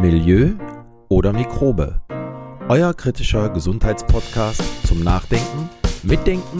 [0.00, 0.52] Milieu
[1.10, 2.00] oder Mikrobe.
[2.70, 5.68] Euer kritischer Gesundheitspodcast zum Nachdenken,
[6.02, 6.58] Mitdenken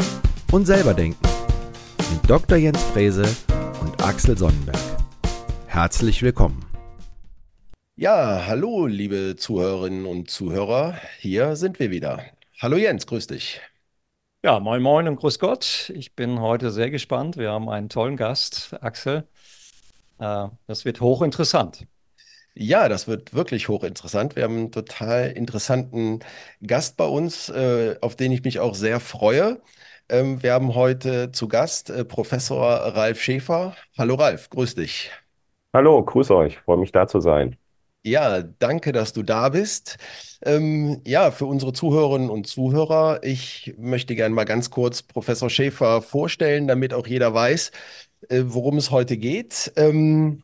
[0.52, 1.26] und selberdenken.
[2.12, 2.58] Mit Dr.
[2.58, 3.24] Jens Frese
[3.80, 4.76] und Axel Sonnenberg.
[5.66, 6.66] Herzlich willkommen.
[7.96, 10.96] Ja, hallo, liebe Zuhörerinnen und Zuhörer.
[11.18, 12.22] Hier sind wir wieder.
[12.60, 13.62] Hallo Jens, grüß dich.
[14.44, 15.90] Ja, moin moin und grüß Gott.
[15.96, 17.38] Ich bin heute sehr gespannt.
[17.38, 19.26] Wir haben einen tollen Gast, Axel.
[20.18, 21.86] Äh, Das wird hochinteressant.
[22.54, 24.36] Ja, das wird wirklich hochinteressant.
[24.36, 26.20] Wir haben einen total interessanten
[26.66, 29.60] Gast bei uns, äh, auf den ich mich auch sehr freue.
[30.08, 33.76] Ähm, wir haben heute zu Gast äh, Professor Ralf Schäfer.
[33.96, 35.10] Hallo Ralf, grüß dich.
[35.72, 37.56] Hallo, grüß euch, freue mich da zu sein.
[38.02, 39.98] Ja, danke, dass du da bist.
[40.42, 46.00] Ähm, ja, für unsere Zuhörerinnen und Zuhörer, ich möchte gerne mal ganz kurz Professor Schäfer
[46.00, 47.72] vorstellen, damit auch jeder weiß,
[48.30, 49.72] äh, worum es heute geht.
[49.76, 50.42] Ähm,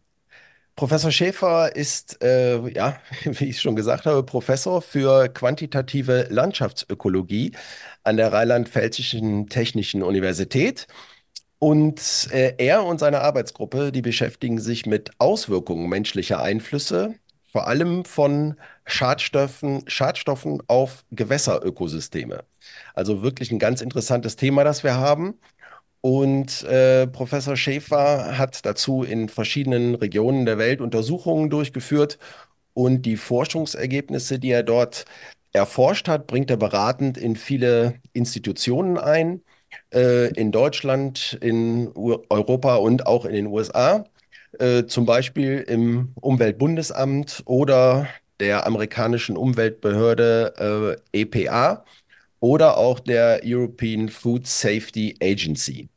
[0.77, 7.53] Professor Schäfer ist, äh, ja, wie ich schon gesagt habe, Professor für quantitative Landschaftsökologie
[8.05, 10.87] an der Rheinland-Pfälzischen Technischen Universität.
[11.59, 17.15] Und äh, er und seine Arbeitsgruppe, die beschäftigen sich mit Auswirkungen menschlicher Einflüsse,
[17.51, 22.45] vor allem von Schadstoffen, Schadstoffen auf Gewässerökosysteme.
[22.95, 25.39] Also wirklich ein ganz interessantes Thema, das wir haben.
[26.07, 32.21] Und äh, Professor Schäfer hat dazu in verschiedenen Regionen der Welt Untersuchungen durchgeführt
[32.75, 35.05] und die Forschungsergebnisse, die er dort
[35.53, 39.43] erforscht hat, bringt er beratend in viele Institutionen ein,
[39.93, 44.05] äh, in Deutschland, in U Europa und auch in den USA,
[44.61, 48.07] äh, zum Beispiel im Umweltbundesamt oder
[48.39, 51.85] der amerikanischen Umweltbehörde äh, EPA
[52.39, 55.89] oder auch der European Food Safety Agency.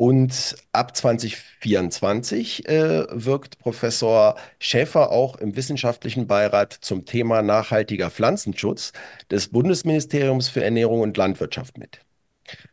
[0.00, 8.94] Und ab 2024 äh, wirkt Professor Schäfer auch im wissenschaftlichen Beirat zum Thema nachhaltiger Pflanzenschutz
[9.30, 12.00] des Bundesministeriums für Ernährung und Landwirtschaft mit.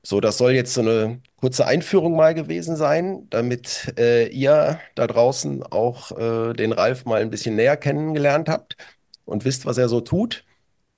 [0.04, 5.06] So, das soll jetzt so eine kurze Einführung mal gewesen sein, damit äh, ihr da
[5.06, 8.78] draußen auch äh, den Ralf mal ein bisschen näher kennengelernt habt
[9.26, 10.46] und wisst, was er so tut.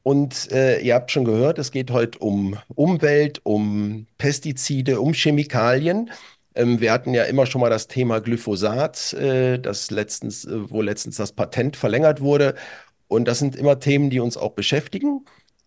[0.10, 6.10] Und äh, ihr habt schon gehört, es geht heute um Umwelt, um Pestizide, um Chemikalien.
[6.56, 10.82] Ähm, wir hatten ja immer schon mal das Thema Glyphosat, äh, das letztens, äh, wo
[10.82, 12.56] letztens das Patent verlängert wurde.
[13.08, 15.26] Und das sind immer Themen, die uns auch beschäftigen.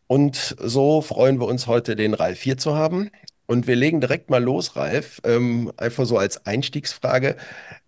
[0.08, 3.10] Und so freuen wir uns heute, den Ralf hier zu haben.
[3.52, 5.20] Und wir legen direkt mal los, Ralf.
[5.24, 7.36] Ähm, einfach so als Einstiegsfrage.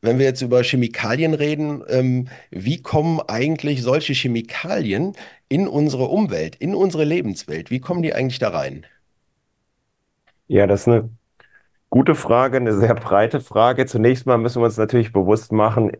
[0.02, 5.14] Wenn wir jetzt über Chemikalien reden, ähm, wie kommen eigentlich solche Chemikalien
[5.48, 7.70] in unsere Umwelt, in unsere Lebenswelt?
[7.70, 8.84] Wie kommen die eigentlich da rein?
[10.48, 11.08] Ja, das ist eine
[11.88, 13.86] gute Frage, eine sehr breite Frage.
[13.86, 15.92] Zunächst mal müssen wir uns natürlich bewusst machen,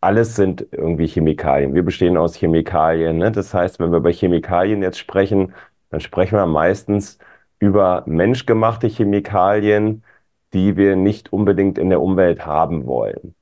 [0.00, 1.74] alles sind irgendwie Chemikalien.
[1.74, 3.32] Wir bestehen aus Chemikalien, ne?
[3.32, 5.54] Das heißt, wenn wir über Chemikalien jetzt sprechen,
[5.90, 7.18] dann sprechen wir meistens
[7.58, 10.04] über menschgemachte Chemikalien,
[10.52, 13.34] die wir nicht unbedingt in der Umwelt haben wollen.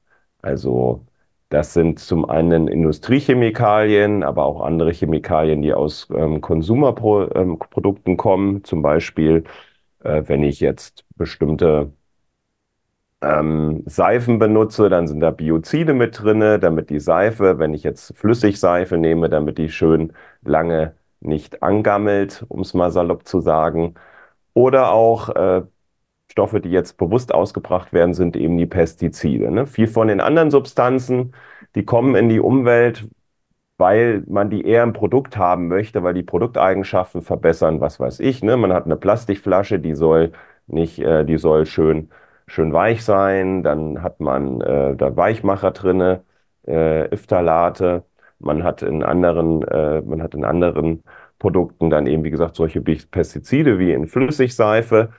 [0.43, 1.06] Also
[1.49, 8.65] das sind zum einen Industriechemikalien, aber auch andere Chemikalien, die aus ähm, Konsumerprodukten ähm, kommen.
[8.65, 9.44] Zum Beispiel,
[10.04, 11.93] äh, wenn ich jetzt bestimmte
[13.22, 18.16] ähm, Seifen benutze, dann sind da Biozide mit drinne, damit die Seife, wenn ich jetzt
[18.16, 20.12] Flüssigseife nehme, damit die schön
[20.43, 20.94] lange
[21.26, 23.94] nicht angammelt, um es mal salopp zu sagen.
[24.54, 25.62] Oder auch äh,
[26.31, 29.50] Stoffe, die jetzt bewusst ausgebracht werden, sind eben die Pestizide.
[29.50, 29.66] Ne?
[29.66, 31.34] Viel von den anderen Substanzen,
[31.75, 33.09] die kommen in die Umwelt,
[33.78, 38.42] weil man die eher im Produkt haben möchte, weil die Produkteigenschaften verbessern, was weiß ich.
[38.42, 38.56] Ne?
[38.56, 40.32] Man hat eine Plastikflasche, die soll
[40.66, 42.10] nicht, äh, die soll schön,
[42.47, 43.62] schön weich sein.
[43.62, 46.25] Dann hat man äh, da Weichmacher drinne,
[46.65, 48.04] äh, Phthalate.
[48.38, 51.02] Man hat in anderen, äh, man hat in anderen
[51.38, 55.10] Produkten dann eben, wie gesagt, solche Pestizide wie in Flüssigseife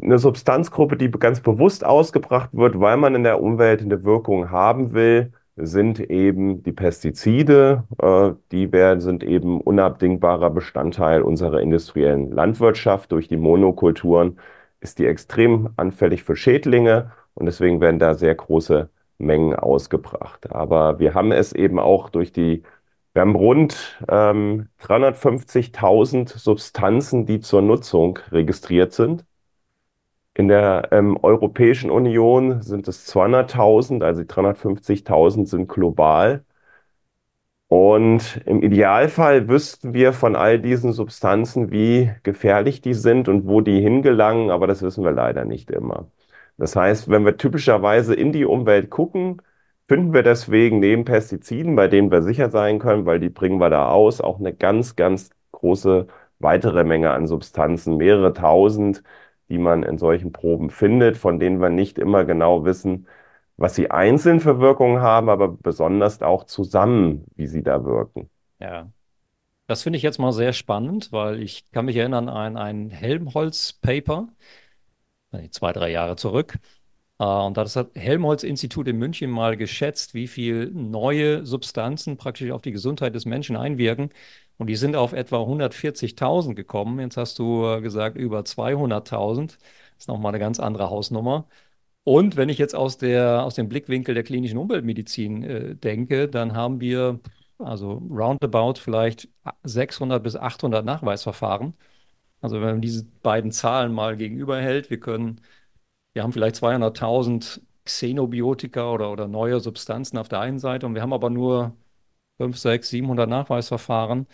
[0.00, 4.92] eine Substanzgruppe, die ganz bewusst ausgebracht wird, weil man in der Umwelt eine Wirkung haben
[4.92, 7.84] will, sind eben die Pestizide.
[8.00, 13.12] Äh, die werden, sind eben unabdingbarer Bestandteil unserer industriellen Landwirtschaft.
[13.12, 14.38] Durch die Monokulturen
[14.80, 18.88] ist die extrem anfällig für Schädlinge und deswegen werden da sehr große
[19.22, 20.52] Mengen ausgebracht.
[20.52, 22.62] Aber wir haben es eben auch durch die,
[23.14, 29.24] wir haben rund ähm, 350.000 Substanzen, die zur Nutzung registriert sind.
[30.34, 36.44] In der ähm, Europäischen Union sind es 200.000, also die 350.000 sind global.
[37.68, 43.62] Und im Idealfall wüssten wir von all diesen Substanzen, wie gefährlich die sind und wo
[43.62, 46.10] die hingelangen, aber das wissen wir leider nicht immer.
[46.62, 49.42] Das heißt, wenn wir typischerweise in die Umwelt gucken,
[49.88, 53.68] finden wir deswegen neben Pestiziden, bei denen wir sicher sein können, weil die bringen wir
[53.68, 56.06] da aus, auch eine ganz, ganz große
[56.38, 59.02] weitere Menge an Substanzen, mehrere tausend,
[59.48, 63.08] die man in solchen Proben findet, von denen wir nicht immer genau wissen,
[63.56, 68.30] was sie einzeln für Wirkungen haben, aber besonders auch zusammen, wie sie da wirken.
[68.60, 68.86] Ja.
[69.66, 74.28] Das finde ich jetzt mal sehr spannend, weil ich kann mich erinnern an ein Helmholtz-Paper,
[75.50, 76.58] zwei, drei Jahre zurück.
[77.18, 82.50] Äh, und da hat das Helmholtz-Institut in München mal geschätzt, wie viel neue Substanzen praktisch
[82.50, 84.10] auf die Gesundheit des Menschen einwirken.
[84.58, 87.00] Und die sind auf etwa 140.000 gekommen.
[87.00, 89.58] Jetzt hast du äh, gesagt, über 200.000.
[89.58, 89.58] Das
[89.98, 91.48] ist nochmal eine ganz andere Hausnummer.
[92.04, 96.54] Und wenn ich jetzt aus der, aus dem Blickwinkel der klinischen Umweltmedizin äh, denke, dann
[96.54, 97.20] haben wir
[97.58, 99.28] also roundabout vielleicht
[99.62, 101.74] 600 bis 800 Nachweisverfahren.
[102.42, 105.42] Also wenn man diese beiden Zahlen mal gegenüberhält, wir können,
[106.14, 111.02] wir haben vielleicht 200.000 Xenobiotika oder, oder neue Substanzen auf der einen Seite und wir
[111.02, 111.76] haben aber nur
[112.38, 114.26] 5, 6, 700 Nachweisverfahren.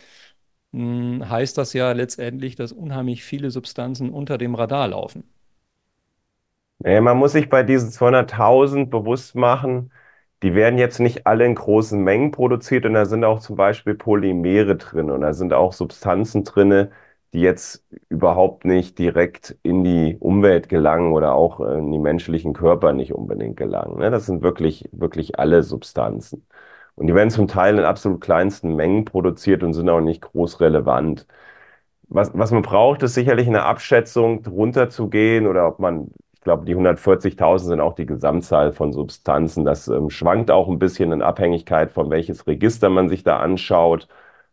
[0.72, 5.24] Hm, heißt das ja letztendlich, dass unheimlich viele Substanzen unter dem Radar laufen.
[6.80, 9.92] Nee, man muss sich bei diesen 200.000 bewusst machen,
[10.42, 13.94] die werden jetzt nicht alle in großen Mengen produziert und da sind auch zum Beispiel
[13.94, 16.88] Polymere drin und da sind auch Substanzen drin,
[17.32, 22.92] die jetzt überhaupt nicht direkt in die Umwelt gelangen oder auch in die menschlichen Körper
[22.92, 23.98] nicht unbedingt gelangen.
[23.98, 24.10] Ne?
[24.10, 26.46] Das sind wirklich, wirklich alle Substanzen.
[26.94, 30.60] Und die werden zum Teil in absolut kleinsten Mengen produziert und sind auch nicht groß
[30.60, 31.26] relevant.
[32.08, 36.42] Was, was man braucht, ist sicherlich eine Abschätzung, drunter zu gehen oder ob man ich
[36.42, 39.64] glaube, die 140.000 sind auch die Gesamtzahl von Substanzen.
[39.64, 44.08] Das ähm, schwankt auch ein bisschen in Abhängigkeit von welches Register man sich da anschaut.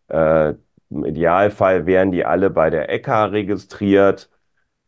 [0.10, 0.56] Äh,
[0.90, 4.30] Im Idealfall wären die alle bei der ECHA registriert.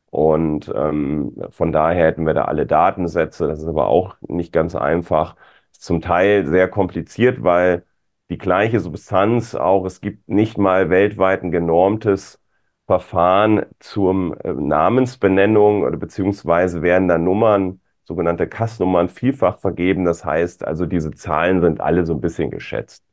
[0.09, 3.47] Und ähm, von daher hätten wir da alle Datensätze.
[3.47, 5.35] Das ist aber auch nicht ganz einfach.
[5.71, 7.85] Ist zum Teil sehr kompliziert, weil
[8.29, 12.39] die gleiche Substanz auch, es gibt nicht mal weltweit ein genormtes
[12.85, 20.05] Verfahren zur äh, Namensbenennung oder beziehungsweise werden da Nummern, sogenannte Kassnummern, vielfach vergeben.
[20.05, 23.06] Das heißt also, diese Zahlen sind alle so ein bisschen geschätzt.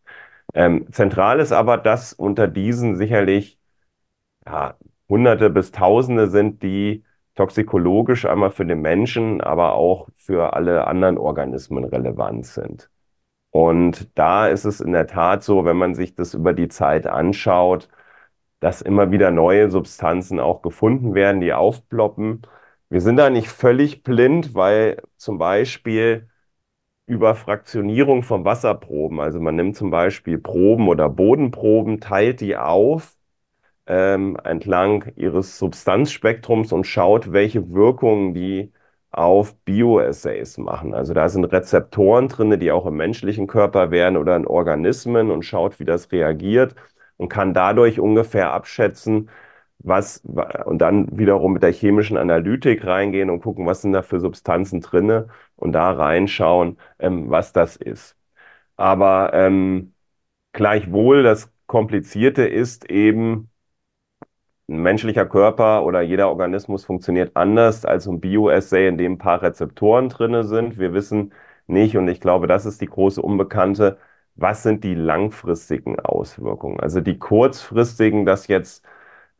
[0.52, 3.58] Ähm, zentral ist aber, dass unter diesen sicherlich
[4.46, 4.76] ja,
[5.08, 7.05] Hunderte bis Tausende sind, die
[7.35, 12.91] toxikologisch einmal für den Menschen, aber auch für alle anderen Organismen relevant sind.
[13.50, 17.06] Und da ist es in der Tat so, wenn man sich das über die Zeit
[17.06, 17.88] anschaut,
[18.61, 22.43] dass immer wieder neue Substanzen auch gefunden werden, die aufploppen.
[22.88, 26.29] Wir sind da nicht völlig blind, weil zum Beispiel
[27.06, 33.16] über Fraktionierung von Wasserproben, also man nimmt zum Beispiel Proben oder Bodenproben, teilt die auf
[33.86, 38.72] ähm, entlang ihres Substanzspektrums und schaut, welche Wirkungen die
[39.10, 40.94] auf Bioassays machen.
[40.94, 45.44] Also da sind Rezeptoren drin, die auch im menschlichen Körper wären oder in Organismen und
[45.44, 46.74] schaut, wie das reagiert
[47.16, 49.30] und kann dadurch ungefähr abschätzen,
[49.78, 50.22] was,
[50.64, 54.80] und dann wiederum mit der chemischen Analytik reingehen und gucken, was sind da für Substanzen
[54.80, 55.28] drinne
[55.64, 58.16] und da reinschauen, ähm, was das ist.
[58.76, 59.94] Aber ähm,
[60.52, 63.50] gleichwohl, das Komplizierte ist eben,
[64.69, 69.43] ein menschlicher Körper oder jeder Organismus funktioniert anders als ein Bioassay, in dem ein paar
[69.43, 70.78] Rezeptoren drinne sind.
[70.78, 71.32] Wir wissen
[71.66, 73.99] nicht, und ich glaube, das ist die große Unbekannte,
[74.37, 76.80] was sind die langfristigen Auswirkungen?
[76.80, 78.85] Also die kurzfristigen, dass jetzt,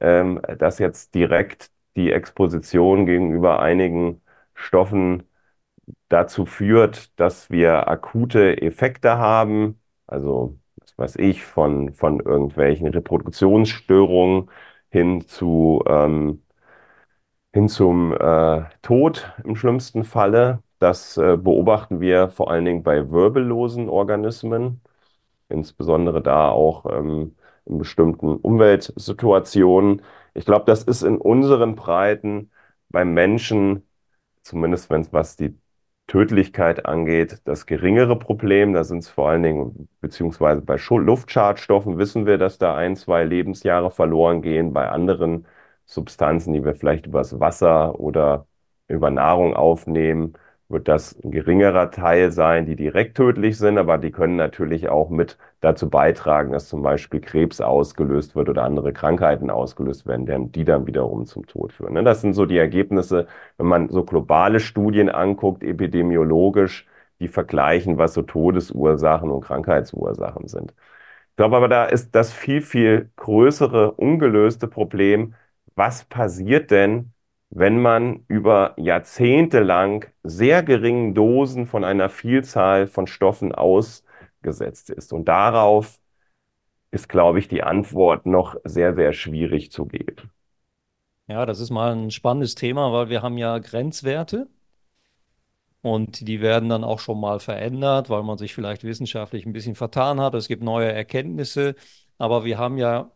[0.01, 4.23] ähm, dass jetzt direkt die Exposition gegenüber einigen
[4.55, 5.25] Stoffen
[6.09, 14.51] dazu führt, dass wir akute Effekte haben, also was weiß ich, von, von irgendwelchen Reproduktionsstörungen
[14.91, 16.43] hin zu ähm,
[17.53, 20.63] hin zum äh, Tod im schlimmsten Falle.
[20.79, 24.83] Das äh, beobachten wir vor allen Dingen bei wirbellosen Organismen,
[25.49, 27.37] insbesondere da auch ähm,
[27.67, 30.03] in bestimmten Umweltsituationen.
[30.35, 32.51] Ich glaube, das ist in unseren Breiten
[32.89, 33.87] beim Menschen,
[34.43, 35.59] zumindest wenn es was die
[36.07, 38.73] Tödlichkeit angeht, das geringere Problem.
[38.75, 43.25] Da sind es vor allen Dingen, beziehungsweise bei Luftschadstoffen wissen wir, dass da ein, zwei
[43.25, 44.73] Lebensjahre verloren gehen.
[44.73, 45.47] Bei anderen
[45.87, 48.47] Substanzen, die wir vielleicht übers Wasser oder
[48.89, 50.35] über Nahrung aufnehmen,
[50.75, 55.09] wird das ein geringerer Teil sein, die direkt tödlich sind, aber die können natürlich auch
[55.09, 60.65] mit dazu beitragen, dass zum Beispiel Krebs ausgelöst wird oder andere Krankheiten ausgelöst werden, die
[60.65, 61.95] dann wiederum zum Tod führen.
[61.95, 62.05] Ne?
[62.05, 63.27] Das sind so die Ergebnisse,
[63.57, 66.87] wenn man so globale Studien anguckt, epidemiologisch,
[67.21, 70.75] die vergleichen, was so Todesursachen und Krankheitsursachen sind.
[71.31, 75.35] Ich glaube aber, da ist das viel, viel größere, ungelöste Problem,
[75.77, 77.14] was passiert denn,
[77.55, 85.13] wenn man über Jahrzehnte lang sehr geringen Dosen von einer Vielzahl von Stoffen ausgesetzt ist.
[85.13, 86.01] Und darauf
[86.91, 90.33] ist, glaube ich, die Antwort noch sehr, sehr schwierig zu geben.
[91.29, 94.49] Ja, das ist mal ein spannendes Thema, weil wir haben ja Grenzwerte
[95.81, 99.77] und die werden dann auch schon mal verändert, weil man sich vielleicht wissenschaftlich ein bisschen
[99.77, 100.35] vertan hat.
[100.35, 101.77] Es gibt neue Erkenntnisse,
[102.19, 103.13] aber wir haben ja,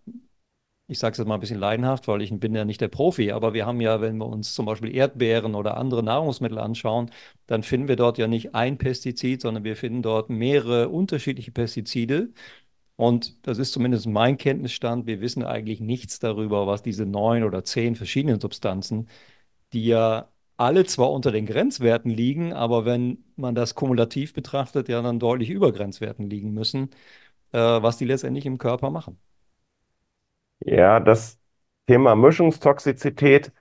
[0.89, 3.31] ich sage es jetzt mal ein bisschen leidenhaft, weil ich bin ja nicht der Profi,
[3.33, 7.11] aber wir haben ja, wenn wir uns zum Beispiel Erdbeeren oder andere Nahrungsmittel anschauen,
[7.47, 12.31] dann finden wir dort ja nicht ein Pestizid, sondern wir finden dort mehrere unterschiedliche Pestizide.
[12.97, 15.07] Und das ist zumindest mein Kenntnisstand.
[15.07, 19.09] Wir wissen eigentlich nichts darüber, was diese neun oder zehn verschiedenen Substanzen,
[19.73, 25.03] die ja alle zwar unter den Grenzwerten liegen, aber wenn man das kumulativ betrachtet, ja
[25.03, 26.91] dann deutlich über Grenzwerten liegen müssen,
[27.53, 29.19] äh, was die letztendlich im Körper machen.
[30.61, 31.39] Ja, das
[31.87, 33.53] Thema Mischungstoxizität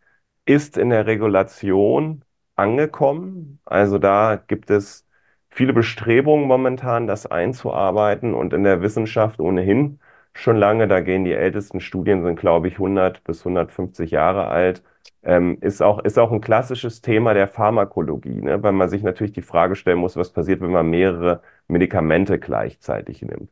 [0.46, 2.24] ist in der Regulation
[2.56, 3.60] angekommen.
[3.66, 5.06] Also da gibt es
[5.50, 10.00] viele Bestrebungen momentan, das einzuarbeiten und in der Wissenschaft ohnehin
[10.34, 10.88] schon lange.
[10.88, 14.84] Da gehen die ältesten Studien, sind glaube ich 100 bis 150 Jahre alt.
[15.24, 18.62] Ähm, ist auch, ist auch ein klassisches Thema der Pharmakologie, ne?
[18.64, 23.22] weil man sich natürlich die Frage stellen muss, was passiert, wenn man mehrere Medikamente gleichzeitig
[23.22, 23.50] nimmt.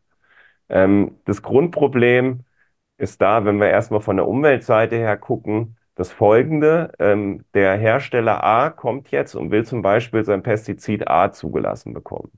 [0.69, 2.41] Ähm, das Grundproblem
[2.97, 6.91] ist da, wenn wir erstmal von der Umweltseite her gucken, das folgende.
[6.99, 12.31] Ähm, der Hersteller A kommt jetzt und will zum Beispiel sein Pestizid A zugelassen bekommen.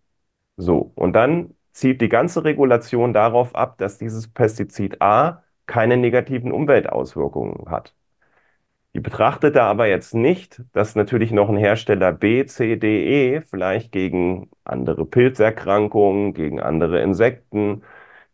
[0.58, 6.52] So, und dann zielt die ganze Regulation darauf ab, dass dieses Pestizid A keine negativen
[6.52, 7.96] Umweltauswirkungen hat.
[8.94, 13.42] Die betrachtet da aber jetzt nicht, dass natürlich noch ein Hersteller B, C, D, E
[13.42, 17.84] vielleicht gegen andere Pilzerkrankungen, gegen andere Insekten,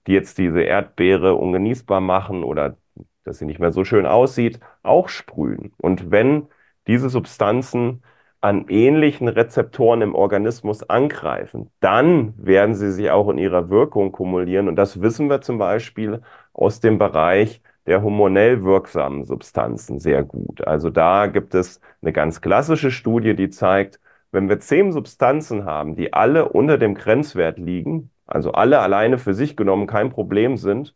[0.08, 2.78] die jetzt diese Erdbeere ungenießbar machen oder
[3.24, 5.74] dass sie nicht mehr so schön aussieht, auch sprühen.
[5.78, 6.48] Und wenn
[6.88, 8.04] diese Substanzen
[8.42, 14.68] an ähnlichen Rezeptoren im Organismus angreifen, dann werden sie sich auch in ihrer Wirkung kumulieren.
[14.68, 20.66] Und das wissen wir zum Beispiel aus dem Bereich der hormonell wirksamen Substanzen sehr gut.
[20.66, 24.00] Also da gibt es eine ganz klassische Studie, die zeigt,
[24.32, 29.34] wenn wir zehn Substanzen haben, die alle unter dem Grenzwert liegen, also alle alleine für
[29.34, 30.96] sich genommen kein Problem sind,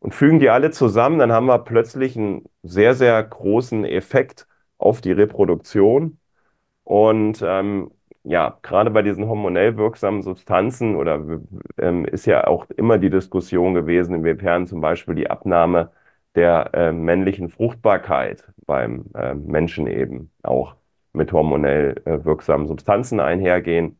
[0.00, 4.46] und fügen die alle zusammen, dann haben wir plötzlich einen sehr, sehr großen Effekt
[4.78, 6.20] auf die Reproduktion.
[6.84, 7.90] Und ähm,
[8.24, 11.40] ja, gerade bei diesen hormonell wirksamen Substanzen oder
[11.78, 15.92] ähm, ist ja auch immer die Diskussion gewesen, inwiefern zum Beispiel die Abnahme
[16.34, 20.76] der äh, männlichen Fruchtbarkeit beim äh, Menschen eben auch
[21.12, 23.98] mit hormonell äh, wirksamen Substanzen einhergehen.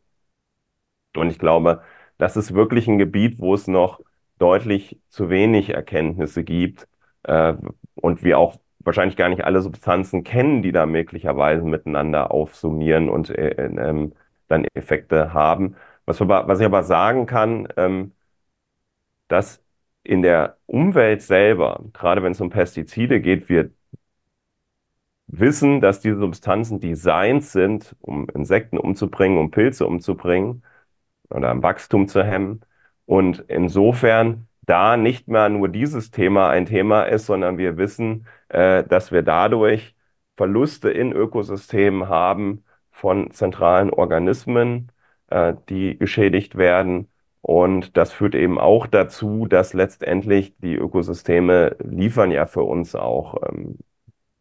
[1.16, 1.82] Und ich glaube,
[2.18, 4.00] das ist wirklich ein Gebiet, wo es noch
[4.38, 6.88] deutlich zu wenig Erkenntnisse gibt
[7.24, 7.54] äh,
[7.94, 13.30] und wir auch wahrscheinlich gar nicht alle Substanzen kennen, die da möglicherweise miteinander aufsummieren und
[13.30, 14.12] äh, ähm,
[14.48, 15.76] dann Effekte haben.
[16.06, 18.12] Was, was ich aber sagen kann, ähm,
[19.28, 19.62] dass
[20.04, 23.70] in der Umwelt selber, gerade wenn es um Pestizide geht, wir
[25.26, 30.62] wissen, dass diese Substanzen designt sind, um Insekten umzubringen, um Pilze umzubringen
[31.30, 32.62] oder am Wachstum zu hemmen.
[33.06, 38.84] Und insofern da nicht mehr nur dieses Thema ein Thema ist, sondern wir wissen, äh,
[38.84, 39.94] dass wir dadurch
[40.36, 44.92] Verluste in Ökosystemen haben von zentralen Organismen,
[45.28, 47.08] äh, die geschädigt werden.
[47.42, 53.36] Und das führt eben auch dazu, dass letztendlich die Ökosysteme liefern ja für uns auch
[53.48, 53.78] ähm,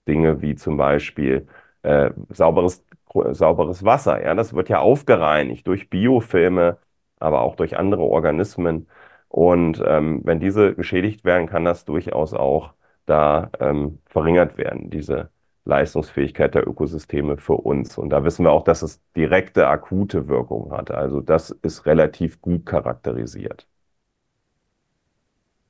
[0.08, 1.48] Dinge wie zum Beispiel
[1.84, 2.84] äh, sauberes,
[3.32, 4.24] sauberes Wasser.
[4.24, 6.78] Ja, das wird ja aufgereinigt durch Biofilme,
[7.20, 8.88] aber auch durch andere Organismen.
[9.30, 12.74] Und ähm, wenn diese geschädigt werden, kann das durchaus auch
[13.06, 15.30] da ähm, verringert werden, diese
[15.66, 17.98] Leistungsfähigkeit der Ökosysteme für uns.
[17.98, 20.92] Und da wissen wir auch, dass es direkte akute Wirkung hat.
[20.92, 23.68] Also das ist relativ gut charakterisiert.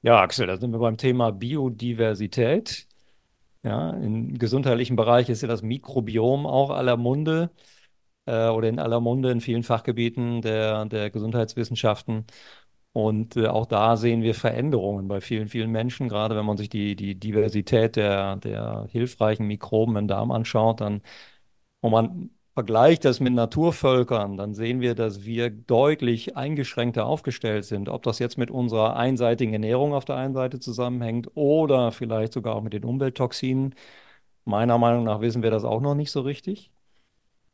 [0.02, 2.88] Ja, Axel, da sind wir beim Thema Biodiversität.
[3.65, 7.50] Ja, im gesundheitlichen Bereich ist ja das Mikrobiom auch aller Munde
[8.25, 12.25] äh, oder in aller Munde in vielen Fachgebieten der, der Gesundheitswissenschaften.
[12.93, 16.10] Und äh, auch da sehen wir Veränderungen bei vielen, vielen Menschen.
[16.10, 21.01] Gerade wenn man sich die, die Diversität der, der hilfreichen Mikroben im Darm anschaut, dann,
[21.81, 27.90] und man vergleicht das mit Naturvölkern, dann sehen wir, dass wir deutlich eingeschränkter aufgestellt sind.
[27.90, 32.56] Ob das jetzt mit unserer einseitigen Ernährung auf der einen Seite zusammenhängt oder vielleicht sogar
[32.56, 33.76] auch mit den Umwelttoxinen.
[34.46, 36.72] Meiner Meinung nach wissen wir das auch noch nicht so richtig.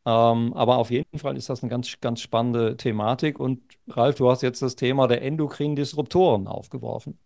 [0.05, 3.39] Ähm, aber auf jeden Fall ist das eine ganz, ganz spannende Thematik.
[3.39, 7.20] Und Ralf, du hast jetzt das Thema der endokrinen Disruptoren aufgeworfen.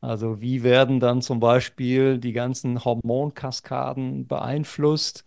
[0.00, 5.24] Also wie werden dann zum Beispiel die ganzen Hormonkaskaden beeinflusst?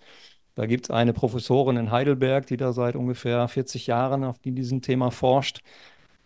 [0.57, 4.81] Da gibt es eine Professorin in Heidelberg, die da seit ungefähr 40 Jahren auf diesem
[4.81, 5.61] Thema forscht.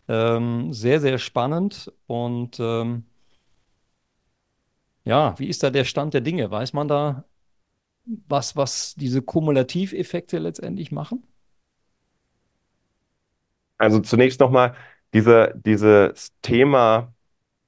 [0.07, 1.91] Ähm, sehr, sehr spannend.
[2.07, 3.03] Und ähm,
[5.03, 6.49] ja, wie ist da der Stand der Dinge?
[6.49, 7.25] Weiß man da,
[8.05, 11.27] was, was diese Kumulativeffekte letztendlich machen?
[13.77, 14.75] Also zunächst nochmal
[15.13, 17.13] diese, dieses Thema,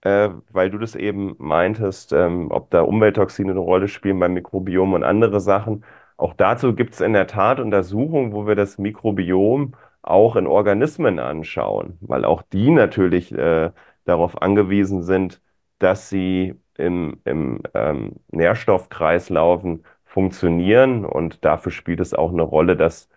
[0.02, 4.94] äh, weil du das eben meintest, ähm, ob da Umwelttoxine eine Rolle spielen beim Mikrobiom
[4.94, 5.84] und andere Sachen.
[6.24, 11.20] Auch dazu gibt es in der Tat Untersuchungen, wo wir das Mikrobiom auch in Organismen
[11.20, 13.72] anschauen, weil auch die natürlich äh,
[14.06, 15.42] darauf angewiesen sind,
[15.80, 21.04] dass sie im, im ähm, Nährstoffkreislaufen funktionieren.
[21.04, 23.10] Und dafür spielt es auch eine Rolle, dass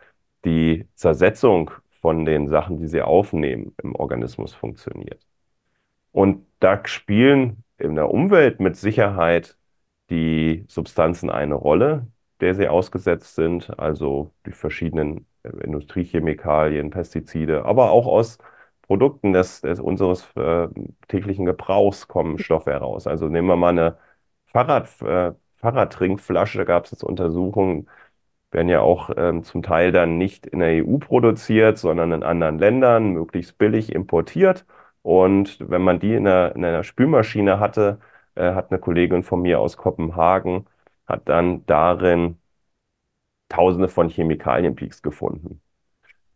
[0.44, 1.70] die Zersetzung
[2.00, 5.24] von den Sachen, die sie aufnehmen, im Organismus funktioniert.
[6.10, 9.56] Und da spielen in der Umwelt mit Sicherheit
[10.10, 12.08] die Substanzen eine Rolle,
[12.40, 18.38] der sie ausgesetzt sind, also die verschiedenen äh, Industriechemikalien, Pestizide, aber auch aus
[18.82, 20.68] Produkten des, des unseres äh,
[21.08, 23.06] täglichen Gebrauchs kommen Stoffe heraus.
[23.06, 23.98] Also nehmen wir mal eine
[24.46, 27.88] Fahrrad, äh, Fahrradtrinkflasche, da gab es jetzt Untersuchungen,
[28.50, 32.58] werden ja auch ähm, zum Teil dann nicht in der EU produziert, sondern in anderen
[32.58, 34.66] Ländern, möglichst billig importiert.
[35.02, 38.00] Und wenn man die in einer, in einer Spülmaschine hatte,
[38.34, 40.66] äh, hat eine Kollegin von mir aus Kopenhagen,
[41.06, 42.38] hat dann darin
[43.48, 45.60] Tausende von Chemikalienpeaks gefunden.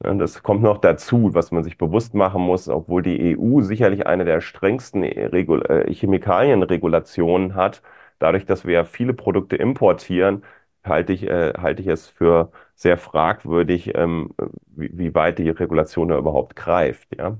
[0.04, 4.06] Ja, das kommt noch dazu, was man sich bewusst machen muss, obwohl die EU sicherlich
[4.06, 7.82] eine der strengsten Regul äh, Chemikalienregulationen hat,
[8.18, 10.44] dadurch, dass wir viele Produkte importieren,
[10.84, 14.34] halte ich, äh, halte ich es für sehr fragwürdig, ähm,
[14.66, 17.08] wie, wie weit die Regulation da überhaupt greift.
[17.16, 17.38] Ja?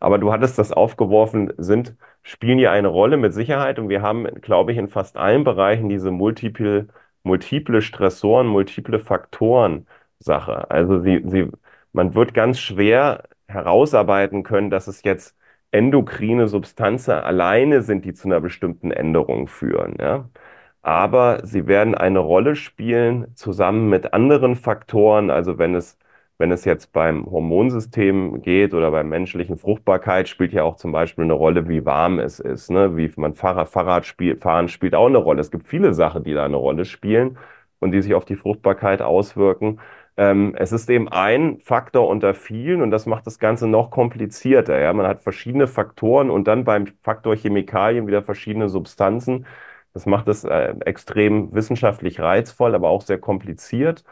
[0.00, 4.24] Aber du hattest das aufgeworfen, sind, spielen ja eine Rolle mit Sicherheit und wir haben,
[4.40, 6.88] glaube ich, in fast allen Bereichen diese multiple,
[7.24, 9.86] multiple Stressoren, multiple Faktoren
[10.18, 10.70] Sache.
[10.70, 11.50] Also sie, sie,
[11.92, 15.36] man wird ganz schwer herausarbeiten können, dass es jetzt
[15.70, 19.96] endokrine Substanzen alleine sind, die zu einer bestimmten Änderung führen.
[20.00, 20.28] Ja?
[20.82, 25.30] Aber sie werden eine Rolle spielen zusammen mit anderen Faktoren.
[25.30, 25.98] Also wenn es
[26.42, 31.22] wenn es jetzt beim Hormonsystem geht oder bei menschlichen Fruchtbarkeit, spielt ja auch zum Beispiel
[31.22, 32.68] eine Rolle, wie warm es ist.
[32.68, 32.96] Ne?
[32.96, 35.40] Wie man Fahrrad, Fahrrad spielt, fahren spielt auch eine Rolle.
[35.40, 37.38] Es gibt viele Sachen, die da eine Rolle spielen
[37.78, 39.78] und die sich auf die Fruchtbarkeit auswirken.
[40.16, 44.80] Ähm, es ist eben ein Faktor unter vielen und das macht das Ganze noch komplizierter.
[44.80, 44.92] Ja?
[44.94, 49.46] Man hat verschiedene Faktoren und dann beim Faktor Chemikalien wieder verschiedene Substanzen.
[49.92, 54.02] Das macht es äh, extrem wissenschaftlich reizvoll, aber auch sehr kompliziert.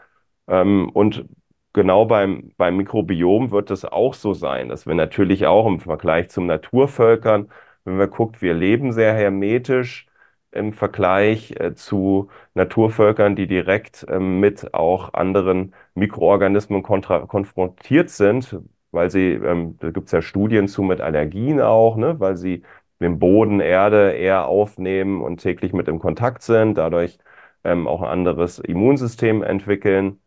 [0.47, 1.25] Ähm, und
[1.73, 6.29] genau beim, beim Mikrobiom wird es auch so sein, dass wir natürlich auch im Vergleich
[6.29, 7.49] zum Naturvölkern,
[7.85, 10.07] wenn wir guckt, wir leben sehr hermetisch
[10.51, 18.57] im Vergleich äh, zu Naturvölkern, die direkt äh, mit auch anderen Mikroorganismen konfrontiert sind,
[18.91, 22.63] weil sie, ähm, da gibt es ja Studien zu mit Allergien auch, ne, weil sie
[22.99, 27.17] den Boden, Erde eher aufnehmen und täglich mit im Kontakt sind, dadurch
[27.63, 30.19] ähm, auch ein anderes Immunsystem entwickeln.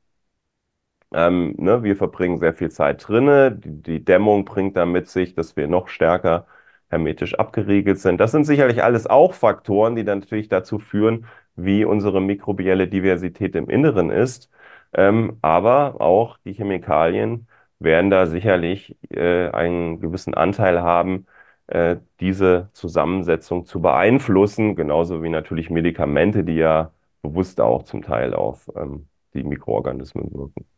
[1.15, 3.53] Ähm, ne, wir verbringen sehr viel Zeit drinne.
[3.53, 6.47] Die, die, Dämmung bringt dann mit sich, dass wir noch stärker
[6.89, 8.21] hermetisch abgeriegelt sind.
[8.21, 13.55] Das sind sicherlich alles auch Faktoren, die dann natürlich dazu führen, wie unsere mikrobielle Diversität
[13.55, 14.51] im Inneren ist.
[14.93, 17.49] Ähm, aber auch die Chemikalien
[17.79, 21.27] werden da sicherlich äh, einen gewissen Anteil haben,
[21.69, 28.35] äh, diese Zusammensetzung zu beeinflussen, genauso wie natürlich Medikamente, die ja bewusst auch zum Teil
[28.35, 30.74] auf ähm, die Mikroorganismen wirken.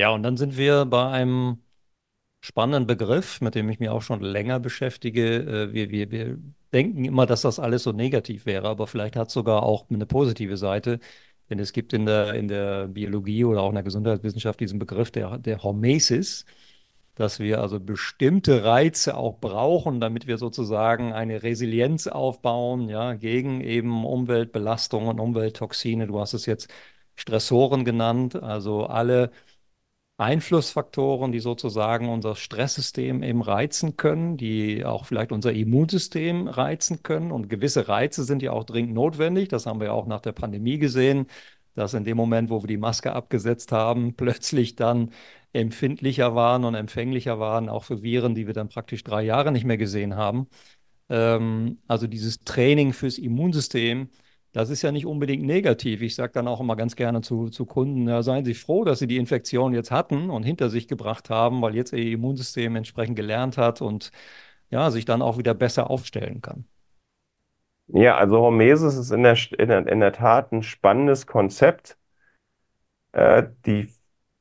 [0.00, 1.58] Ja, und dann sind wir bei einem
[2.40, 5.36] spannenden Begriff, mit dem ich mich auch schon länger beschäftige.
[5.70, 6.38] Äh, wir, wir, wir
[6.72, 10.06] denken immer, dass das alles so negativ wäre, aber vielleicht hat es sogar auch eine
[10.06, 11.00] positive Seite.
[11.50, 15.10] Denn es gibt in der, in der Biologie oder auch in der Gesundheitswissenschaft diesen Begriff
[15.10, 16.46] der, der Hormesis,
[17.14, 23.60] dass wir also bestimmte Reize auch brauchen, damit wir sozusagen eine Resilienz aufbauen, ja, gegen
[23.60, 26.06] eben Umweltbelastungen, Umwelttoxine.
[26.06, 26.70] Du hast es jetzt
[27.16, 29.30] Stressoren genannt, also alle
[30.20, 37.32] Einflussfaktoren, die sozusagen unser Stresssystem eben reizen können, die auch vielleicht unser Immunsystem reizen können.
[37.32, 39.48] Und gewisse Reize sind ja auch dringend notwendig.
[39.48, 41.26] Das haben wir auch nach der Pandemie gesehen,
[41.74, 45.10] dass in dem Moment, wo wir die Maske abgesetzt haben, plötzlich dann
[45.54, 49.64] empfindlicher waren und empfänglicher waren, auch für Viren, die wir dann praktisch drei Jahre nicht
[49.64, 50.48] mehr gesehen haben.
[51.08, 54.10] Ähm, also dieses Training fürs Immunsystem
[54.52, 56.02] das ist ja nicht unbedingt negativ.
[56.02, 58.98] Ich sage dann auch immer ganz gerne zu, zu Kunden, ja, seien Sie froh, dass
[58.98, 63.16] Sie die Infektion jetzt hatten und hinter sich gebracht haben, weil jetzt Ihr Immunsystem entsprechend
[63.16, 64.10] gelernt hat und
[64.70, 66.64] ja, sich dann auch wieder besser aufstellen kann.
[67.88, 71.96] Ja, also Hormesis ist in der, in der, in der Tat ein spannendes Konzept.
[73.12, 73.88] Äh, die,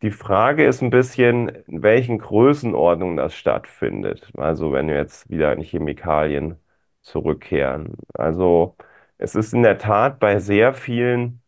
[0.01, 4.31] die Frage ist ein bisschen, in welchen Größenordnungen das stattfindet.
[4.37, 6.57] Also wenn wir jetzt wieder an Chemikalien
[7.01, 7.95] zurückkehren.
[8.13, 8.75] Also
[9.19, 11.41] es ist in der Tat bei sehr vielen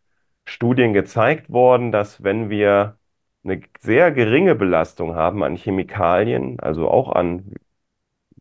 [0.45, 2.97] Studien gezeigt worden, dass wenn wir
[3.43, 7.55] eine sehr geringe Belastung haben an Chemikalien, also auch an,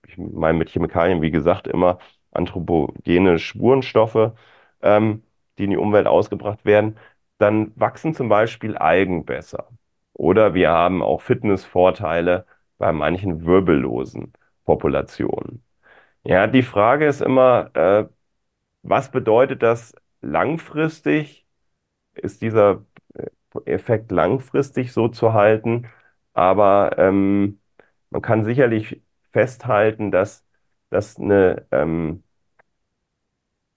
[0.06, 1.98] ich meine mit Chemikalien, wie gesagt, immer
[2.32, 4.32] anthropogene Spurenstoffe,
[4.82, 5.22] ähm,
[5.58, 6.98] die in die Umwelt ausgebracht werden,
[7.38, 9.68] dann wachsen zum Beispiel Algen besser.
[10.12, 12.46] Oder wir haben auch Fitnessvorteile
[12.78, 14.32] bei manchen wirbellosen
[14.64, 15.64] Populationen.
[16.24, 18.06] Ja, die Frage ist immer, äh,
[18.82, 21.46] was bedeutet das langfristig?
[22.14, 23.28] Ist dieser äh,
[23.66, 25.88] Effekt langfristig so zu halten?
[26.34, 27.60] Aber ähm,
[28.10, 30.44] man kann sicherlich festhalten, dass,
[30.90, 32.24] dass, eine, ähm,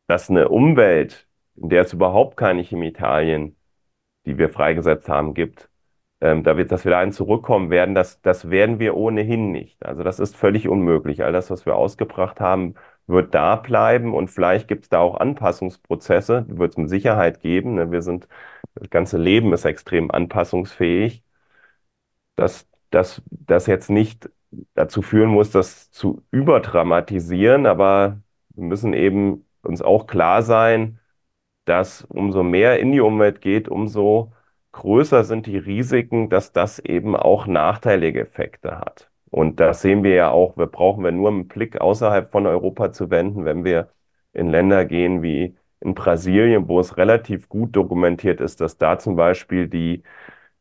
[0.07, 3.55] dass eine Umwelt, in der es überhaupt keine Chemikalien,
[4.25, 5.69] die wir freigesetzt haben, gibt,
[6.21, 9.85] ähm, da wird, dass wir da ein zurückkommen werden, das, das werden wir ohnehin nicht.
[9.85, 11.23] Also das ist völlig unmöglich.
[11.23, 12.75] All das, was wir ausgebracht haben,
[13.07, 17.41] wird da bleiben und vielleicht gibt es da auch Anpassungsprozesse, die wird es mit Sicherheit
[17.41, 17.75] geben.
[17.75, 17.91] Ne?
[17.91, 18.27] Wir sind,
[18.75, 21.23] das ganze Leben ist extrem anpassungsfähig,
[22.35, 24.29] dass das jetzt nicht
[24.75, 30.99] dazu führen muss, das zu überdramatisieren, aber wir müssen eben uns auch klar sein,
[31.65, 34.33] dass umso mehr in die Umwelt geht, umso
[34.73, 39.11] größer sind die Risiken, dass das eben auch nachteilige Effekte hat.
[39.33, 42.91] Und das sehen wir ja auch, wir brauchen wir nur einen Blick außerhalb von Europa
[42.91, 43.89] zu wenden, wenn wir
[44.31, 49.15] in Länder gehen wie in Brasilien, wo es relativ gut dokumentiert ist, dass da zum
[49.15, 50.03] Beispiel die,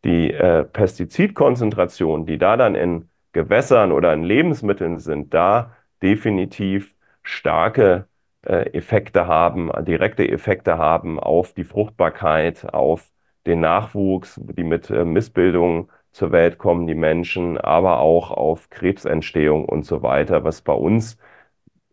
[0.05, 8.07] die äh, Pestizidkonzentration, die da dann in Gewässern oder in Lebensmitteln sind, da definitiv starke
[8.43, 13.13] äh, Effekte haben, direkte Effekte haben auf die Fruchtbarkeit, auf
[13.47, 19.65] den Nachwuchs, die mit äh, Missbildungen zur Welt kommen, die Menschen, aber auch auf Krebsentstehung
[19.67, 21.19] und so weiter, was bei uns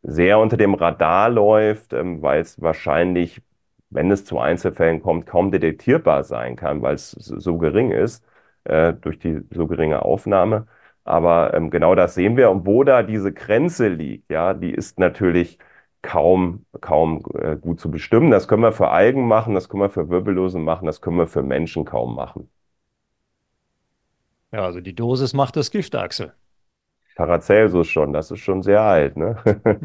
[0.03, 3.41] sehr unter dem Radar läuft, ähm, weil es wahrscheinlich,
[3.89, 8.25] wenn es zu Einzelfällen kommt, kaum detektierbar sein kann, weil es so gering ist,
[8.65, 10.67] äh, durch die so geringe Aufnahme.
[11.03, 12.51] Aber ähm, genau das sehen wir.
[12.51, 15.57] Und wo da diese Grenze liegt, ja, die ist natürlich
[16.01, 18.31] kaum, kaum äh, gut zu bestimmen.
[18.31, 21.27] Das können wir für Algen machen, das können wir für Wirbellosen machen, das können wir
[21.27, 22.49] für Menschen kaum machen.
[24.51, 26.33] Ja, also die Dosis macht das Gift, Axel.
[27.15, 29.35] Paracelsus schon, das ist schon sehr alt, ne?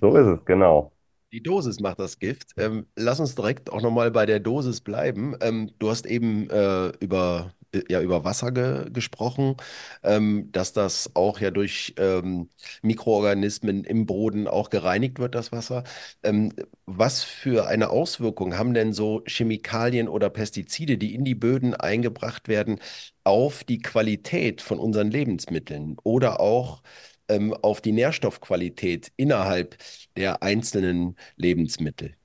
[0.00, 0.92] So ist es, genau.
[1.32, 2.52] Die Dosis macht das Gift.
[2.58, 5.34] Ähm, lass uns direkt auch nochmal bei der Dosis bleiben.
[5.40, 7.54] Ähm, du hast eben äh, über,
[7.88, 9.56] ja, über Wasser ge gesprochen,
[10.02, 12.48] ähm, dass das auch ja durch ähm,
[12.82, 15.84] Mikroorganismen im Boden auch gereinigt wird, das Wasser.
[16.22, 16.52] Ähm,
[16.86, 22.48] was für eine Auswirkung haben denn so Chemikalien oder Pestizide, die in die Böden eingebracht
[22.48, 22.78] werden,
[23.24, 26.82] auf die Qualität von unseren Lebensmitteln oder auch
[27.28, 29.76] ähm, auf die Nährstoffqualität innerhalb
[30.16, 32.16] der einzelnen Lebensmittel?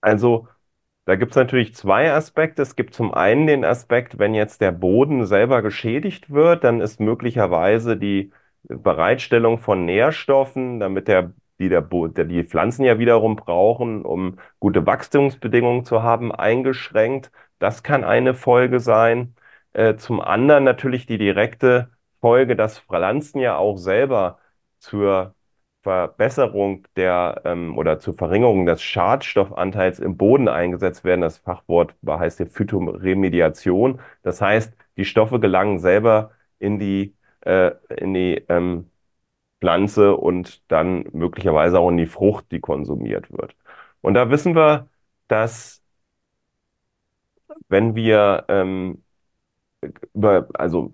[0.00, 0.48] Also,
[1.04, 2.62] da gibt es natürlich zwei Aspekte.
[2.62, 7.00] Es gibt zum einen den Aspekt, wenn jetzt der Boden selber geschädigt wird, dann ist
[7.00, 8.32] möglicherweise die
[8.64, 15.84] Bereitstellung von Nährstoffen, damit der, die, der, die Pflanzen ja wiederum brauchen, um gute Wachstumsbedingungen
[15.84, 17.32] zu haben, eingeschränkt.
[17.58, 19.34] Das kann eine Folge sein.
[19.72, 24.38] Äh, zum anderen natürlich die direkte Folge, dass Pflanzen ja auch selber
[24.78, 25.34] zur
[25.82, 31.22] Verbesserung der ähm, oder zur Verringerung des Schadstoffanteils im Boden eingesetzt werden.
[31.22, 34.00] Das Fachwort heißt hier Phytoremediation.
[34.22, 38.90] Das heißt, die Stoffe gelangen selber in die, äh, in die ähm,
[39.60, 43.56] Pflanze und dann möglicherweise auch in die Frucht, die konsumiert wird.
[44.02, 44.88] Und da wissen wir,
[45.28, 45.82] dass
[47.68, 49.02] wenn wir ähm,
[50.14, 50.92] über, also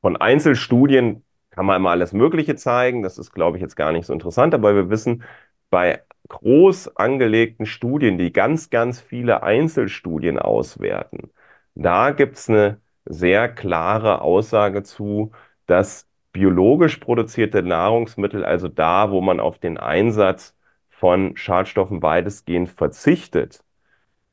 [0.00, 1.23] von Einzelstudien
[1.54, 3.02] kann man immer alles Mögliche zeigen.
[3.02, 4.54] Das ist, glaube ich, jetzt gar nicht so interessant.
[4.54, 5.22] Aber wir wissen,
[5.70, 11.30] bei groß angelegten Studien, die ganz, ganz viele Einzelstudien auswerten,
[11.74, 15.32] da gibt es eine sehr klare Aussage zu,
[15.66, 20.56] dass biologisch produzierte Nahrungsmittel, also da, wo man auf den Einsatz
[20.90, 23.64] von Schadstoffen weitestgehend verzichtet,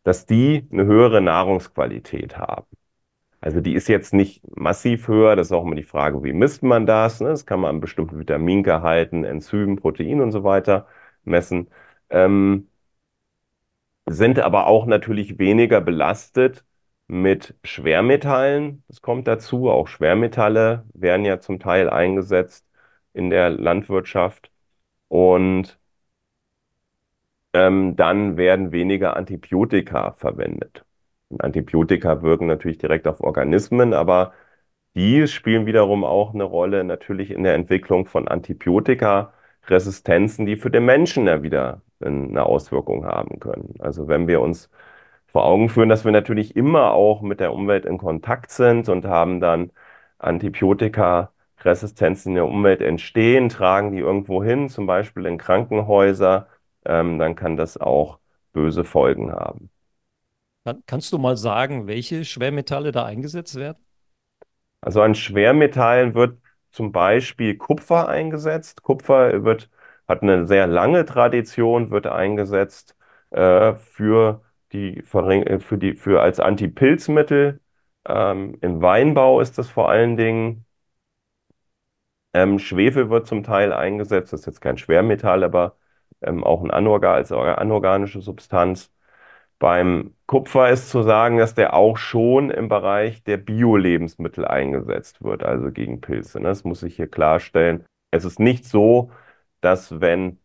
[0.03, 2.67] dass die eine höhere Nahrungsqualität haben.
[3.41, 5.35] Also die ist jetzt nicht massiv höher.
[5.35, 7.21] Das ist auch immer die Frage, wie misst man das?
[7.21, 7.29] Ne?
[7.29, 10.87] Das kann man an bestimmten Vitamingehalten, Enzymen, Proteinen und so weiter
[11.23, 11.69] messen.
[12.09, 12.67] Ähm,
[14.07, 16.65] sind aber auch natürlich weniger belastet
[17.07, 18.83] mit Schwermetallen.
[18.87, 19.69] Das kommt dazu.
[19.69, 22.65] Auch Schwermetalle werden ja zum Teil eingesetzt
[23.13, 24.51] in der Landwirtschaft.
[25.09, 25.79] Und
[27.53, 30.83] ähm, dann werden weniger Antibiotika verwendet.
[31.39, 34.33] Antibiotika wirken natürlich direkt auf Organismen, aber
[34.95, 40.85] die spielen wiederum auch eine Rolle natürlich in der Entwicklung von Antibiotika-Resistenzen, die für den
[40.85, 43.75] Menschen ja wieder eine Auswirkung haben können.
[43.79, 44.69] Also wenn wir uns
[45.27, 49.05] vor Augen führen, dass wir natürlich immer auch mit der Umwelt in Kontakt sind und
[49.05, 49.71] haben dann
[50.19, 56.47] Antibiotika-Resistenzen in der Umwelt entstehen, tragen die irgendwo hin, zum Beispiel in Krankenhäuser,
[56.85, 58.19] ähm, dann kann das auch
[58.53, 59.69] böse Folgen haben.
[60.63, 63.77] Kann, kannst du mal sagen, welche Schwermetalle da eingesetzt werden?
[64.81, 66.39] Also an Schwermetallen wird
[66.71, 68.83] zum Beispiel Kupfer eingesetzt.
[68.83, 69.69] Kupfer wird,
[70.07, 72.95] hat eine sehr lange Tradition, wird eingesetzt
[73.31, 77.59] äh, für die, äh, für die, für als Antipilzmittel.
[78.05, 80.65] Ähm, Im Weinbau ist das vor allen Dingen.
[82.33, 85.77] Ähm, Schwefel wird zum Teil eingesetzt, das ist jetzt kein Schwermetall, aber
[86.21, 88.91] ähm, auch ein Anorgan, als anorganische Substanz.
[89.61, 95.43] Beim Kupfer ist zu sagen, dass der auch schon im Bereich der Bio-Lebensmittel eingesetzt wird,
[95.43, 96.39] also gegen Pilze.
[96.39, 96.47] Ne?
[96.47, 97.85] Das muss ich hier klarstellen.
[98.09, 99.11] Es ist nicht so,
[99.61, 100.39] dass wenn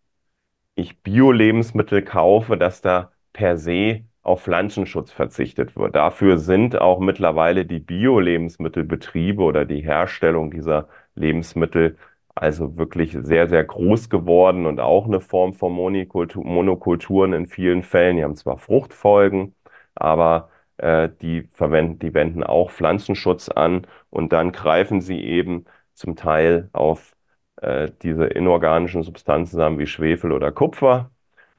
[0.75, 5.97] ich Bio-Lebensmittel kaufe, dass da per se auf Pflanzenschutz verzichtet wird.
[5.97, 11.97] Dafür sind auch mittlerweile die Bio-Lebensmittelbetriebe oder die Herstellung dieser Lebensmittel
[12.37, 18.17] also wirklich sehr, sehr groß geworden und auch eine Form von Monokulturen in vielen Fällen.
[18.19, 19.55] Die haben zwar Fruchtfolgen,
[19.95, 26.17] aber äh, die verwenden, die wenden auch Pflanzenschutz an und dann greifen sie eben zum
[26.17, 27.17] Teil auf
[27.63, 31.11] äh, diese inorganischen Substanzen haben wie Schwefel oder Kupfer,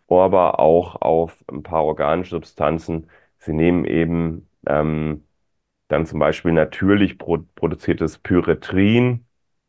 [0.09, 3.09] aber auch auf ein paar organische Substanzen.
[3.39, 5.23] Sie nehmen eben ähm,
[5.89, 9.26] dann zum Beispiel natürlich produziertes Pyretrin,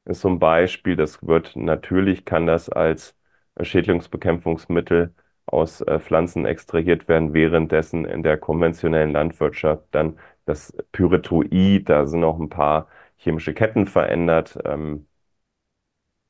[0.09, 0.97] ist so Beispiel.
[0.97, 3.15] Das wird natürlich kann das als
[3.61, 5.15] Schädlingsbekämpfungsmittel
[5.47, 12.21] aus äh, Pflanzen extrahiert werden, währenddessen in der konventionellen Landwirtschaft dann das Pyrethroid, da sind
[12.21, 15.07] noch ein paar chemische Ketten verändert, ähm,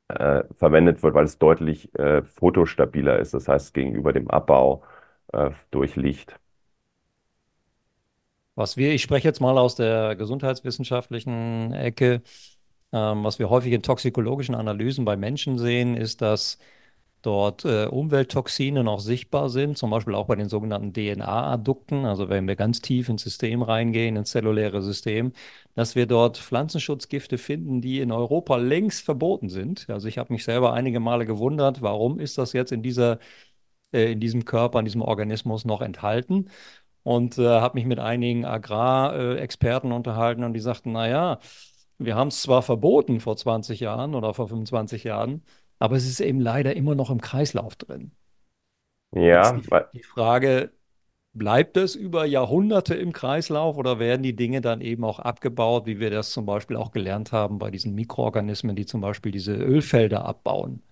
[0.08, 4.82] äh, verwendet wird, weil es deutlich äh, fotostabiler ist, das heißt gegenüber dem Abbau
[5.32, 6.38] äh, durch Licht.
[8.54, 12.22] Was wir, ich spreche jetzt mal aus der gesundheitswissenschaftlichen Ecke,
[12.92, 16.58] ähm, was wir häufig in toxikologischen Analysen bei Menschen sehen, ist, dass
[17.22, 22.46] dort äh, Umwelttoxine noch sichtbar sind, zum Beispiel auch bei den sogenannten DNA-Addukten, also wenn
[22.46, 25.32] wir ganz tief ins System reingehen, ins zelluläre System,
[25.74, 29.88] dass wir dort Pflanzenschutzgifte finden, die in Europa längst verboten sind.
[29.90, 33.18] Also ich habe mich selber einige Male gewundert, warum ist das jetzt in dieser,
[33.92, 36.50] äh, in diesem Körper, in diesem Organismus noch enthalten?
[37.02, 41.40] Und äh, habe mich mit einigen Agrarexperten unterhalten und die sagten, naja,
[41.98, 45.42] wir haben es zwar verboten vor 20 Jahren oder vor 25 Jahren,
[45.78, 48.12] aber es ist eben leider immer noch im Kreislauf drin.
[49.12, 50.72] Ja, die, die Frage,
[51.32, 56.00] bleibt es über Jahrhunderte im Kreislauf oder werden die Dinge dann eben auch abgebaut, wie
[56.00, 60.24] wir das zum Beispiel auch gelernt haben bei diesen Mikroorganismen, die zum Beispiel diese Ölfelder
[60.24, 60.82] abbauen?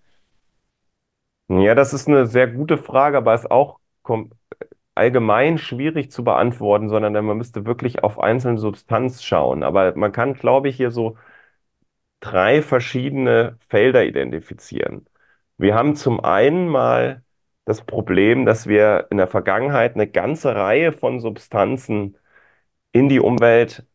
[1.48, 3.78] Ja, das ist eine sehr gute Frage, aber ist auch
[4.96, 9.62] allgemein schwierig zu beantworten, sondern man müsste wirklich auf einzelne Substanz schauen.
[9.62, 11.16] Aber man kann, glaube ich, hier so
[12.20, 15.06] drei verschiedene Felder identifizieren.
[15.58, 17.22] Wir haben zum einen mal
[17.64, 22.16] das Problem, dass wir in der Vergangenheit eine ganze Reihe von Substanzen
[22.92, 23.86] in die Umwelt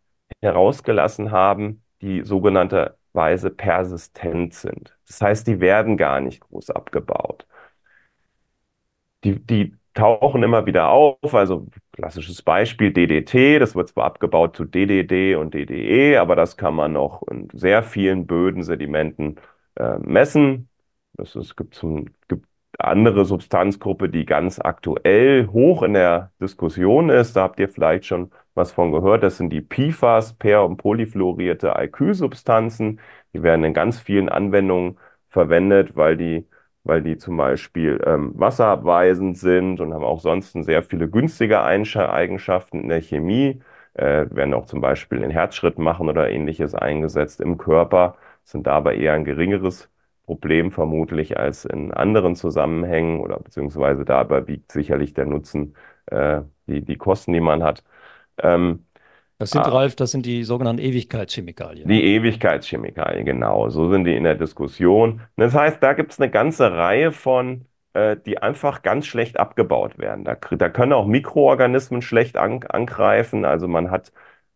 [0.41, 4.97] herausgelassen haben, die sogenannterweise persistent sind.
[5.07, 7.47] Das heißt, die werden gar nicht groß abgebaut.
[9.23, 11.34] Die, die tauchen immer wieder auf.
[11.36, 16.75] Also klassisches Beispiel DDT, das wird zwar abgebaut zu DDD und DDE, aber das kann
[16.75, 19.38] man noch in sehr vielen Böden, Sedimenten
[19.75, 20.69] äh, messen.
[21.13, 22.45] Das ist, gibt, zum, gibt
[22.80, 27.36] andere Substanzgruppe, die ganz aktuell hoch in der Diskussion ist.
[27.36, 29.23] Da habt ihr vielleicht schon was von gehört.
[29.23, 32.99] Das sind die PFAS, per- und polyfluorierte Alkylsubstanzen.
[33.34, 34.97] Die werden in ganz vielen Anwendungen
[35.30, 36.45] verwendet, weil die
[36.84, 42.82] weil die zum Beispiel ähm, wasserabweisend sind und haben auch sonst sehr viele günstige Eigenschaften
[42.82, 43.62] in der Chemie,
[43.94, 48.96] äh, werden auch zum Beispiel in Herzschritt machen oder ähnliches eingesetzt im Körper, sind dabei
[48.98, 49.89] eher ein geringeres
[50.26, 55.76] Problem vermutlich als in anderen Zusammenhängen oder beziehungsweise dabei wiegt sicherlich der Nutzen
[56.08, 57.84] äh, die, die Kosten, die man hat.
[58.38, 58.86] Ähm,
[59.41, 61.88] das sind, ah, Ralf, das sind die sogenannten Ewigkeitschemikalien.
[61.88, 63.69] Die Ewigkeitschemikalien, genau.
[63.69, 65.21] So sind die in der Diskussion.
[65.36, 69.97] Das heißt, da gibt es eine ganze Reihe von, äh, die einfach ganz schlecht abgebaut
[69.97, 70.25] werden.
[70.25, 73.43] Da, da können auch Mikroorganismen schlecht an, angreifen.
[73.45, 74.12] Also man hat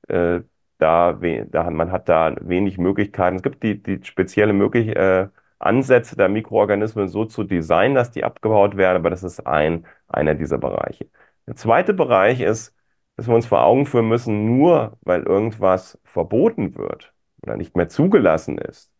[0.08, 0.42] äh,
[0.78, 3.38] da, da, man hat da wenig Möglichkeiten.
[3.38, 8.24] Es gibt die, die spezielle Möglichkeit, äh, Ansätze der Mikroorganismen so zu designen, dass die
[8.24, 11.08] abgebaut werden, aber das ist ein, einer dieser Bereiche.
[11.48, 12.75] Der zweite Bereich ist,
[13.16, 17.90] dass wir uns vor Augen führen müssen, nur weil irgendwas verboten wird oder nicht mehr
[17.90, 18.92] zugelassen ist,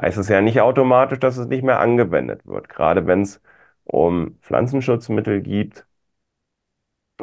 [0.00, 2.68] heißt es ja nicht automatisch, dass es nicht mehr angewendet wird.
[2.68, 3.42] Gerade wenn es
[3.84, 5.86] um Pflanzenschutzmittel geht,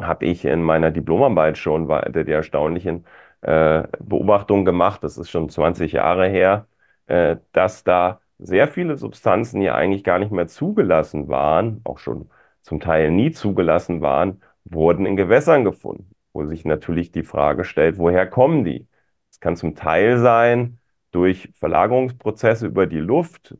[0.00, 3.06] habe ich in meiner Diplomarbeit schon die erstaunlichen
[3.42, 6.66] äh, Beobachtungen gemacht, das ist schon 20 Jahre her,
[7.06, 12.30] äh, dass da sehr viele Substanzen, die eigentlich gar nicht mehr zugelassen waren, auch schon
[12.62, 17.98] zum Teil nie zugelassen waren, wurden in Gewässern gefunden, wo sich natürlich die Frage stellt,
[17.98, 18.88] woher kommen die?
[19.30, 20.80] Es kann zum Teil sein
[21.12, 23.56] durch Verlagerungsprozesse über die Luft,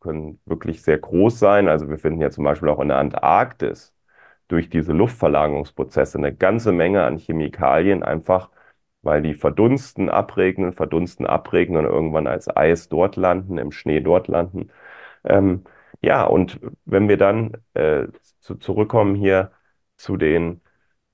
[0.00, 1.68] können wirklich sehr groß sein.
[1.68, 3.94] Also wir finden ja zum Beispiel auch in der Antarktis
[4.48, 8.50] durch diese Luftverlagerungsprozesse eine ganze Menge an Chemikalien, einfach
[9.02, 14.28] weil die verdunsten, abregnen, verdunsten, abregnen und irgendwann als Eis dort landen, im Schnee dort
[14.28, 14.70] landen.
[15.24, 15.64] Ähm,
[16.02, 18.08] ja, und wenn wir dann äh,
[18.40, 19.52] zu, zurückkommen hier
[19.96, 20.62] zu den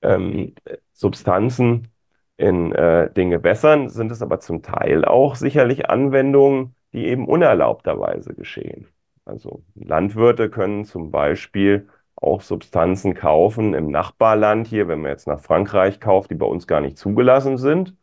[0.07, 0.55] ähm,
[0.93, 1.89] Substanzen
[2.37, 8.35] in äh, den Gewässern, sind es aber zum Teil auch sicherlich Anwendungen, die eben unerlaubterweise
[8.35, 8.89] geschehen.
[9.25, 15.41] Also Landwirte können zum Beispiel auch Substanzen kaufen im Nachbarland hier, wenn man jetzt nach
[15.41, 17.95] Frankreich kauft, die bei uns gar nicht zugelassen sind.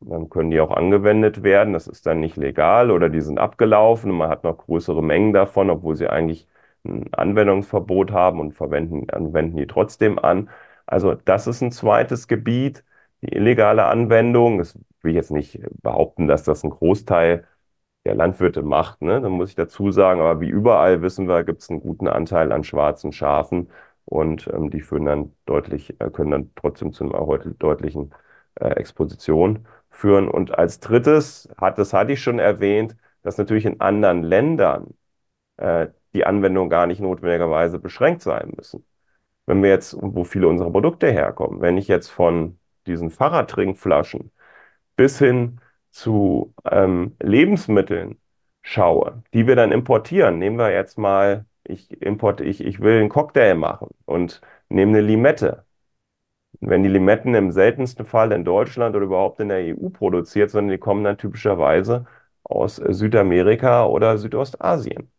[0.00, 1.72] Dann können die auch angewendet werden.
[1.72, 5.32] Das ist dann nicht legal oder die sind abgelaufen und man hat noch größere Mengen
[5.32, 6.46] davon, obwohl sie eigentlich
[6.84, 10.50] ein Anwendungsverbot haben und verwenden, anwenden die trotzdem an.
[10.88, 12.84] Also das ist ein zweites Gebiet,
[13.22, 14.58] die illegale Anwendung.
[14.58, 17.46] Das will ich jetzt nicht behaupten, dass das ein Großteil
[18.04, 19.02] der Landwirte macht.
[19.02, 19.20] Ne?
[19.20, 22.52] Dann muss ich dazu sagen, aber wie überall wissen wir, gibt es einen guten Anteil
[22.52, 23.70] an schwarzen Schafen
[24.04, 28.14] und ähm, die führen dann deutlich, äh, können dann trotzdem zu einer deutlichen
[28.56, 30.28] äh, Exposition führen.
[30.28, 34.94] Und als drittes, hat, das hatte ich schon erwähnt, dass natürlich in anderen Ländern
[35.58, 38.84] äh, die Anwendung gar nicht notwendigerweise beschränkt sein müssen.
[39.48, 44.30] Wenn wir jetzt, wo viele unserer Produkte herkommen, wenn ich jetzt von diesen Fahrradtrinkflaschen
[44.96, 48.18] bis hin zu ähm, Lebensmitteln
[48.62, 53.08] schaue, die wir dann importieren, nehmen wir jetzt mal, ich, import, ich, ich will einen
[53.10, 55.64] Cocktail machen und nehme eine Limette.
[56.60, 60.72] Wenn die Limetten im seltensten Fall in Deutschland oder überhaupt in der EU produziert, sondern
[60.72, 62.06] die kommen dann typischerweise
[62.44, 65.10] aus Südamerika oder Südostasien.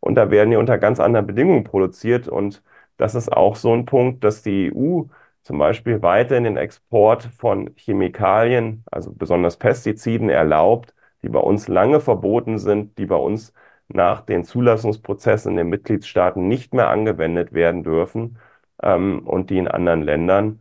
[0.00, 2.28] Und da werden die unter ganz anderen Bedingungen produziert.
[2.28, 2.62] Und
[3.02, 5.02] das ist auch so ein Punkt, dass die EU
[5.42, 12.00] zum Beispiel weiterhin den Export von Chemikalien, also besonders Pestiziden, erlaubt, die bei uns lange
[12.00, 13.52] verboten sind, die bei uns
[13.88, 18.38] nach den Zulassungsprozessen in den Mitgliedstaaten nicht mehr angewendet werden dürfen
[18.82, 20.60] ähm, und die in anderen Ländern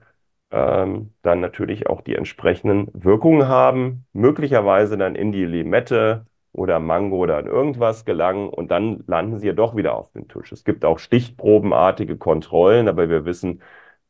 [0.52, 7.18] ähm, dann natürlich auch die entsprechenden Wirkungen haben, möglicherweise dann in die Limette oder Mango
[7.18, 10.52] oder in irgendwas gelangen und dann landen sie ja doch wieder auf dem Tisch.
[10.52, 13.62] Es gibt auch stichprobenartige Kontrollen, aber wir wissen,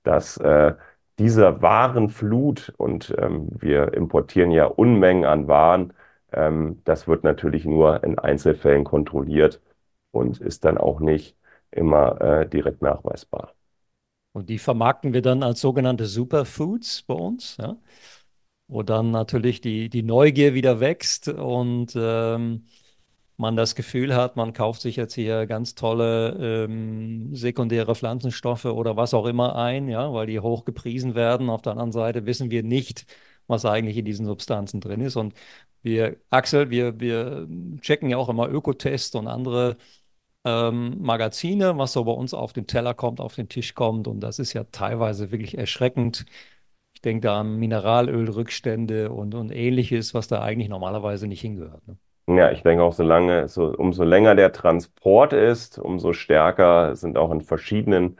[0.04, 0.74] dass äh,
[1.20, 5.94] dieser Warenflut, und ähm, wir importieren ja Unmengen an Waren,
[6.32, 9.62] ähm, das wird natürlich nur in Einzelfällen kontrolliert
[10.12, 11.38] und ist dann auch nicht
[11.72, 13.54] immer äh, direkt nachweisbar.
[14.34, 17.78] Und die vermarkten wir dann als sogenannte Superfoods bei uns, ja?
[18.72, 22.66] Wo dann natürlich die, die Neugier wieder wächst und ähm,
[23.38, 28.96] man das Gefühl hat, man kauft sich jetzt hier ganz tolle ähm, sekundäre Pflanzenstoffe oder
[28.98, 31.50] was auch immer ein, ja, weil die hoch gepriesen werden.
[31.50, 33.06] Auf der anderen Seite wissen wir nicht,
[33.48, 35.18] was eigentlich in diesen Substanzen drin ist.
[35.18, 35.34] Und
[35.82, 37.48] wir, Axel, wir, wir
[37.82, 39.78] checken ja auch immer Ökotest und andere
[40.46, 44.08] ähm, Magazine, was so bei uns auf den Teller kommt, auf den Tisch kommt.
[44.08, 46.26] Und das ist ja teilweise wirklich erschreckend.
[47.02, 51.82] Ich denke da an Mineralölrückstände und, und ähnliches, was da eigentlich normalerweise nicht hingehört.
[51.88, 51.98] Ne?
[52.28, 57.32] Ja, ich denke auch, solange, so, umso länger der Transport ist, umso stärker sind auch
[57.32, 58.20] in verschiedenen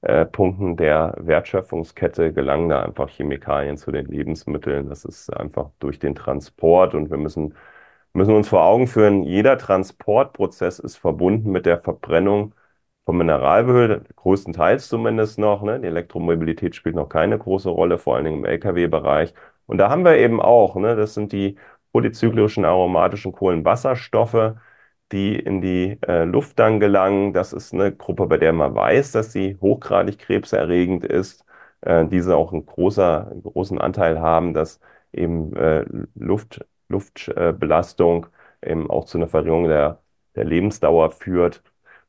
[0.00, 4.88] äh, Punkten der Wertschöpfungskette gelangen da einfach Chemikalien zu den Lebensmitteln.
[4.88, 7.54] Das ist einfach durch den Transport und wir müssen,
[8.14, 12.54] müssen uns vor Augen führen, jeder Transportprozess ist verbunden mit der Verbrennung
[13.04, 15.62] von Mineralöl, größtenteils zumindest noch.
[15.62, 15.80] Ne?
[15.80, 19.34] Die Elektromobilität spielt noch keine große Rolle, vor allen Dingen im Lkw-Bereich.
[19.66, 21.56] Und da haben wir eben auch, ne, das sind die
[21.92, 24.54] polyzyklischen aromatischen Kohlenwasserstoffe,
[25.12, 27.32] die in die äh, Luft dann gelangen.
[27.32, 31.44] Das ist eine Gruppe, bei der man weiß, dass sie hochgradig krebserregend ist.
[31.82, 34.80] Äh, diese auch einen, großer, einen großen Anteil haben, dass
[35.12, 35.84] eben äh,
[36.14, 38.26] Luft, Luftbelastung
[38.64, 40.02] eben auch zu einer Verringerung der,
[40.34, 41.62] der Lebensdauer führt.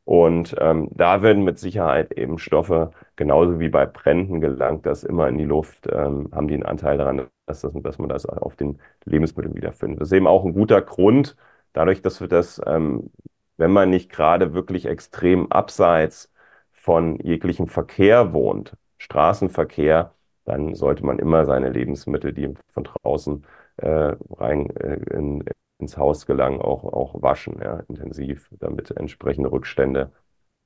[0.05, 5.29] Und ähm, da werden mit Sicherheit eben Stoffe, genauso wie bei Bränden gelangt, das immer
[5.29, 8.55] in die Luft, ähm, haben die einen Anteil daran, dass, das, dass man das auf
[8.57, 10.01] den Lebensmitteln wiederfindet.
[10.01, 11.37] Das ist eben auch ein guter Grund,
[11.71, 13.11] dadurch, dass wir das ähm,
[13.57, 16.31] wenn man nicht gerade wirklich extrem abseits
[16.71, 20.13] von jeglichem Verkehr wohnt, Straßenverkehr,
[20.45, 23.45] dann sollte man immer seine Lebensmittel, die von draußen
[23.77, 25.43] äh, rein äh, in,
[25.83, 30.11] ins Haus gelangen, auch, auch waschen, ja, intensiv, damit entsprechende Rückstände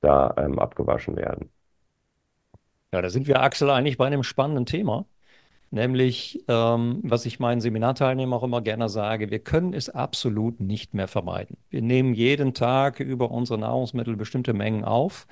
[0.00, 1.50] da ähm, abgewaschen werden.
[2.92, 5.06] Ja, da sind wir, Axel, eigentlich bei einem spannenden Thema.
[5.70, 10.94] Nämlich, ähm, was ich meinen Seminarteilnehmern auch immer gerne sage, wir können es absolut nicht
[10.94, 11.58] mehr vermeiden.
[11.68, 15.26] Wir nehmen jeden Tag über unsere Nahrungsmittel bestimmte Mengen auf.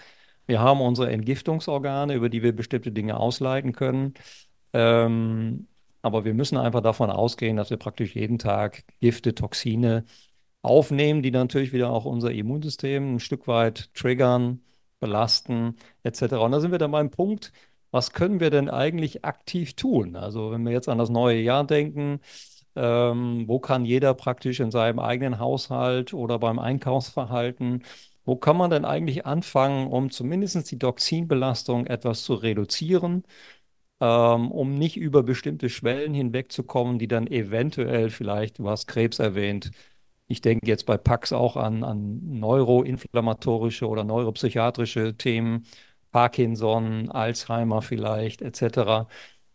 [0.47, 4.13] Wir haben unsere Entgiftungsorgane, über die wir bestimmte Dinge ausleiten können.
[4.75, 5.69] Ähm,
[6.07, 10.05] aber wir müssen einfach davon ausgehen, dass wir praktisch jeden Tag Gifte, Toxine
[10.63, 14.63] aufnehmen, die natürlich wieder auch unser Immunsystem ein Stück weit triggern,
[15.01, 16.35] belasten, etc.
[16.35, 17.53] Und da sind wir dann beim Punkt,
[17.91, 20.17] was können wir denn eigentlich aktiv tun?
[20.17, 22.21] Also wenn wir jetzt an das neue Jahr denken,
[22.77, 27.85] ähm, wo kann jeder praktisch in seinem eigenen Haushalt oder beim Einkaufsverhalten,
[28.25, 33.25] wo kann man denn eigentlich anfangen, um zumindest die Toxinbelastung etwas zu reduzieren,
[34.01, 39.71] ähm, um nicht über bestimmte Schwellen hinwegzukommen, die dann eventuell vielleicht, du hast Krebs erwähnt,
[40.29, 45.67] ich denke jetzt bei Pax auch an, an neuroinflammatorische oder neuropsychiatrische Themen,
[46.13, 49.09] Parkinson, Alzheimer vielleicht etc.,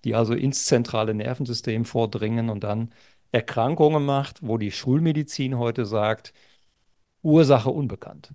[0.06, 2.92] die also ins zentrale Nervensystem vordringen und dann
[3.32, 6.34] Erkrankungen macht, wo die Schulmedizin heute sagt,
[7.24, 8.34] Ursache unbekannt.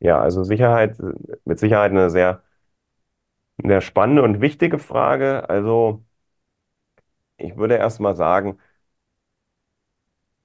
[0.00, 0.96] Ja, also Sicherheit,
[1.44, 2.42] mit Sicherheit eine sehr,
[3.64, 5.48] sehr spannende und wichtige Frage.
[5.48, 6.04] Also
[7.38, 8.58] ich würde erst mal sagen,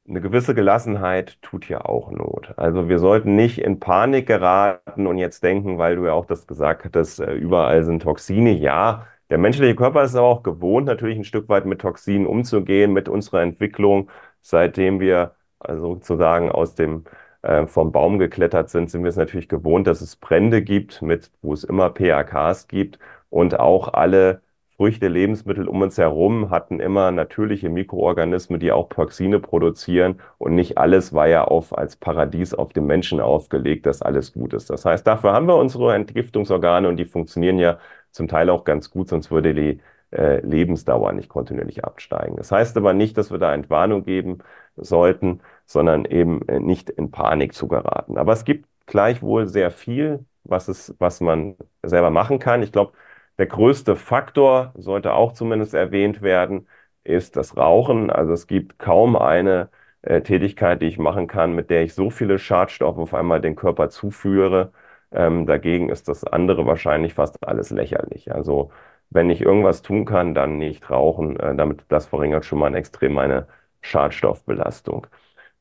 [0.07, 2.53] eine gewisse Gelassenheit tut ja auch Not.
[2.57, 6.45] Also wir sollten nicht in Panik geraten und jetzt denken, weil du ja auch das
[6.47, 8.51] gesagt hattest, äh, überall sind Toxine.
[8.51, 12.93] Ja, der menschliche Körper ist aber auch gewohnt, natürlich ein Stück weit mit Toxinen umzugehen,
[12.93, 14.09] mit unserer Entwicklung.
[14.41, 17.05] Seitdem wir also sozusagen aus dem
[17.45, 21.31] äh, vom Baum geklettert sind, sind wir es natürlich gewohnt, dass es Brände gibt, mit,
[21.41, 24.41] wo es immer PAKs gibt und auch alle
[24.77, 30.77] Früchte, Lebensmittel um uns herum hatten immer natürliche Mikroorganismen, die auch Toxine produzieren und nicht
[30.77, 34.69] alles war ja auf, als Paradies auf dem Menschen aufgelegt, dass alles gut ist.
[34.69, 37.77] Das heißt, dafür haben wir unsere Entgiftungsorgane und die funktionieren ja
[38.11, 39.79] zum Teil auch ganz gut, sonst würde die
[40.11, 42.35] äh, Lebensdauer nicht kontinuierlich absteigen.
[42.35, 44.39] Das heißt aber nicht, dass wir da Entwarnung geben
[44.75, 48.18] sollten, sondern eben äh, nicht in Panik zu geraten.
[48.18, 52.63] Aber es gibt gleichwohl sehr viel, was es, was man selber machen kann.
[52.63, 52.93] Ich glaube,
[53.38, 56.68] der größte Faktor, sollte auch zumindest erwähnt werden,
[57.03, 58.09] ist das Rauchen.
[58.09, 59.70] Also es gibt kaum eine
[60.01, 63.55] äh, Tätigkeit, die ich machen kann, mit der ich so viele Schadstoffe auf einmal den
[63.55, 64.72] Körper zuführe.
[65.11, 68.32] Ähm, dagegen ist das andere wahrscheinlich fast alles lächerlich.
[68.34, 68.72] Also
[69.09, 71.39] wenn ich irgendwas tun kann, dann nicht rauchen.
[71.39, 73.47] Äh, damit das verringert schon mal extrem meine
[73.82, 75.07] Schadstoffbelastung.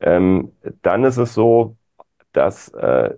[0.01, 1.77] Ähm, dann ist es so,
[2.33, 3.15] dass äh,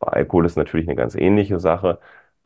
[0.00, 1.98] Alkohol ist natürlich eine ganz ähnliche Sache.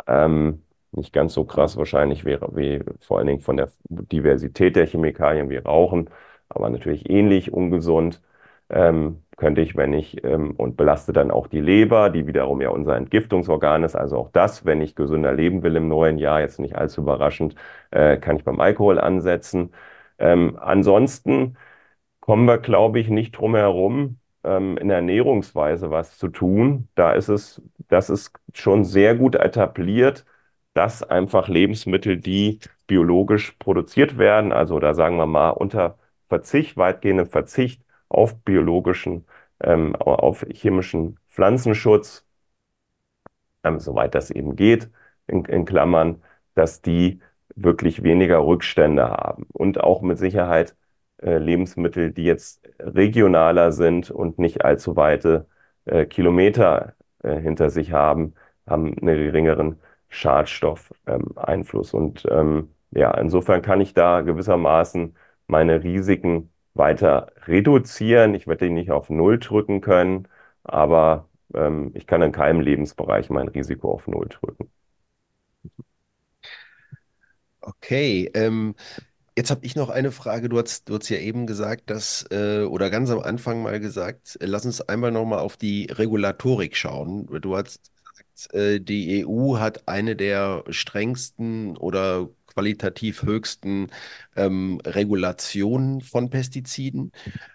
[0.07, 0.62] Ähm,
[0.93, 5.49] nicht ganz so krass wahrscheinlich wäre, wie vor allen Dingen von der Diversität der Chemikalien
[5.51, 6.11] wie Rauchen,
[6.49, 8.23] aber natürlich ähnlich ungesund.
[8.70, 12.70] Ähm, könnte ich, wenn ich, ähm, und belaste dann auch die Leber, die wiederum ja
[12.70, 13.97] unser Entgiftungsorgan ist.
[13.97, 17.55] Also auch das, wenn ich gesünder leben will im neuen Jahr, jetzt nicht allzu überraschend,
[17.91, 19.73] äh, kann ich beim Alkohol ansetzen.
[20.18, 21.57] Ähm, ansonsten
[22.23, 26.89] kommen wir, glaube ich, nicht drum herum, ähm, in der Ernährungsweise was zu tun.
[26.95, 30.25] Da ist es, das ist schon sehr gut etabliert
[30.75, 35.99] dass einfach Lebensmittel, die biologisch produziert werden, also da sagen wir mal unter
[36.29, 39.27] Verzicht, weitgehenden Verzicht auf biologischen,
[39.61, 42.27] ähm, auf chemischen Pflanzenschutz,
[43.64, 44.91] ähm, soweit das eben geht,
[45.27, 46.23] in, in Klammern,
[46.55, 47.20] dass die
[47.55, 50.75] wirklich weniger Rückstände haben und auch mit Sicherheit
[51.23, 55.47] äh, Lebensmittel, die jetzt regionaler sind und nicht allzu weite
[55.85, 58.35] äh, Kilometer äh, hinter sich haben,
[58.66, 61.95] haben einen geringeren Schadstoffeinfluss.
[61.95, 65.16] Ähm, und ähm, ja, insofern kann ich da gewissermaßen
[65.47, 68.35] meine Risiken weiter reduzieren.
[68.35, 70.29] Ich werde die nicht auf Null drücken können,
[70.64, 74.70] aber ähm, ich kann in keinem Lebensbereich mein Risiko auf Null drücken.
[77.61, 78.75] Okay, ähm,
[79.37, 80.49] jetzt habe ich noch eine Frage.
[80.49, 84.37] Du hast, du hast ja eben gesagt, dass, äh, oder ganz am Anfang mal gesagt,
[84.41, 87.26] äh, lass uns einmal nochmal auf die Regulatorik schauen.
[87.41, 87.93] Du hast
[88.53, 93.89] äh, die EU hat eine der strengsten oder qualitativ höchsten
[94.37, 97.12] ähm, Regulationen von Pestiziden.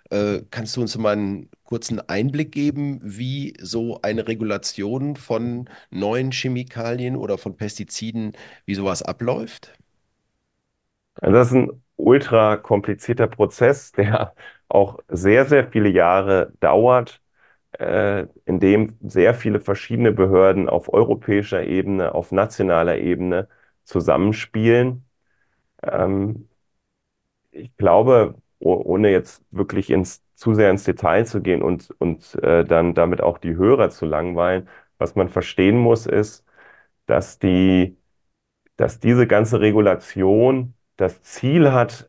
[0.10, 6.32] Äh, kannst du uns mal einen kurzen Einblick geben, wie so eine Regulation von neuen
[6.32, 8.34] Chemikalien oder von Pestiziden,
[8.66, 9.74] wie sowas abläuft?
[11.22, 14.34] Also das ist ein ultra komplizierter Prozess, der
[14.70, 17.22] auch sehr, sehr viele Jahre dauert.
[17.80, 23.50] äh, in dem sehr viele verschiedene Behörden auf europäischer Ebene, auf nationaler Ebene
[23.86, 25.06] zusammenspielen.
[25.84, 26.50] Ähm,
[27.52, 32.64] ich glaube, ohne jetzt wirklich ins, zu sehr ins Detail zu gehen und, und äh,
[32.66, 36.46] dann damit auch die Hörer zu langweilen, was man verstehen muss, ist,
[37.06, 37.98] dass die,
[38.78, 42.08] dass diese ganze Regulation das Ziel hat,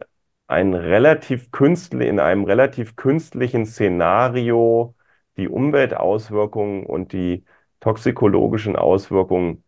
[0.48, 4.94] ein relativ künstlich, in einem relativ künstlichen Szenario
[5.36, 7.44] die Umweltauswirkungen und die
[7.80, 9.64] toxikologischen Auswirkungen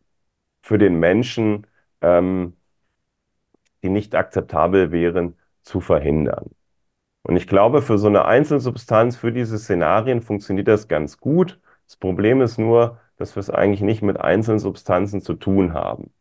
[0.62, 1.66] für den Menschen,
[2.02, 2.56] ähm,
[3.82, 6.50] die nicht akzeptabel wären, zu verhindern.
[7.22, 11.60] Und ich glaube, für so eine Einzelsubstanz, für diese Szenarien funktioniert das ganz gut.
[11.86, 16.12] Das Problem ist nur, dass wir es eigentlich nicht mit einzelnen Substanzen zu tun haben.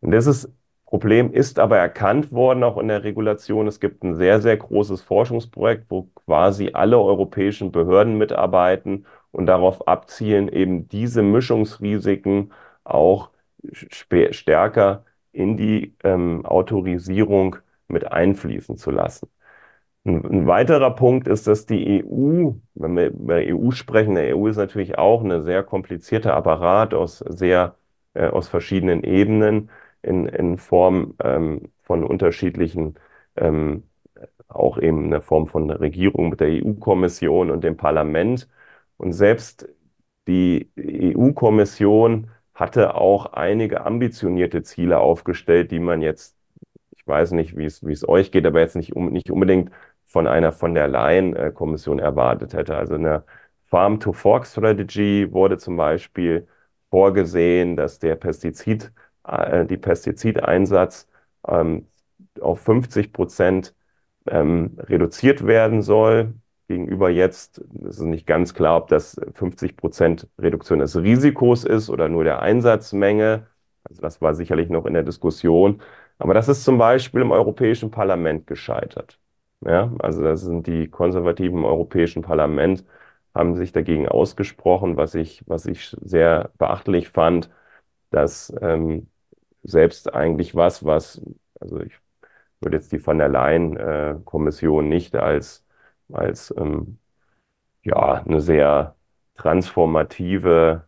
[0.00, 0.52] Und dieses
[0.90, 3.68] Problem ist aber erkannt worden, auch in der Regulation.
[3.68, 9.86] Es gibt ein sehr, sehr großes Forschungsprojekt, wo quasi alle europäischen Behörden mitarbeiten und darauf
[9.86, 13.30] abzielen, eben diese Mischungsrisiken auch
[14.32, 19.28] stärker in die ähm, Autorisierung mit einfließen zu lassen.
[20.04, 24.48] Ein, ein, weiterer Punkt ist, dass die EU, wenn wir über EU sprechen, der EU
[24.48, 27.76] ist natürlich auch eine sehr komplizierte Apparat aus sehr,
[28.14, 29.70] äh, aus verschiedenen Ebenen
[30.02, 32.94] in, in Form ähm, von unterschiedlichen,
[33.36, 33.84] ähm,
[34.48, 38.48] auch eben eine Form von Regierung mit der EU-Kommission und dem Parlament.
[38.96, 39.68] Und selbst
[40.28, 46.36] die EU-Kommission hatte auch einige ambitionierte Ziele aufgestellt, die man jetzt
[47.00, 49.70] ich weiß nicht, wie es, wie es euch geht, aber jetzt nicht, um, nicht unbedingt
[50.04, 52.76] von einer von der Leyen-Kommission erwartet hätte.
[52.76, 53.24] Also eine
[53.66, 56.46] Farm-to-Fork-Strategy wurde zum Beispiel
[56.90, 58.92] vorgesehen, dass der Pestizid,
[59.26, 61.08] äh, die Pestizideinsatz
[61.46, 61.86] ähm,
[62.40, 63.74] auf 50 Prozent
[64.26, 66.34] ähm, reduziert werden soll.
[66.68, 71.90] Gegenüber jetzt ist es nicht ganz klar, ob das 50 Prozent Reduktion des Risikos ist
[71.90, 73.46] oder nur der Einsatzmenge.
[73.84, 75.82] Also das war sicherlich noch in der Diskussion.
[76.18, 79.18] Aber das ist zum Beispiel im Europäischen Parlament gescheitert.
[79.62, 82.84] Ja, also da sind die Konservativen im Europäischen Parlament,
[83.34, 87.50] haben sich dagegen ausgesprochen, was ich, was ich sehr beachtlich fand,
[88.10, 89.08] dass ähm,
[89.62, 91.22] selbst eigentlich was, was,
[91.60, 91.92] also ich
[92.60, 95.64] würde jetzt die von der Leyen-Kommission äh, nicht als,
[96.12, 96.98] als ähm,
[97.84, 98.96] ja, eine sehr
[99.36, 100.86] transformative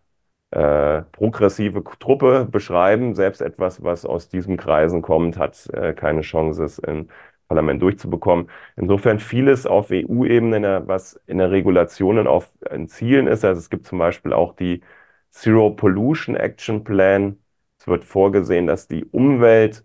[0.51, 3.14] äh, progressive Truppe beschreiben.
[3.14, 7.09] Selbst etwas, was aus diesen Kreisen kommt, hat äh, keine Chance, es im
[7.49, 8.49] Parlament durchzubekommen.
[8.77, 13.45] Insofern vieles auf EU-Ebene, was in der Regulation und auf in Zielen ist.
[13.45, 14.83] Also es gibt zum Beispiel auch die
[15.31, 17.39] Zero Pollution Action Plan.
[17.83, 19.85] Es wird vorgesehen, dass die Umwelt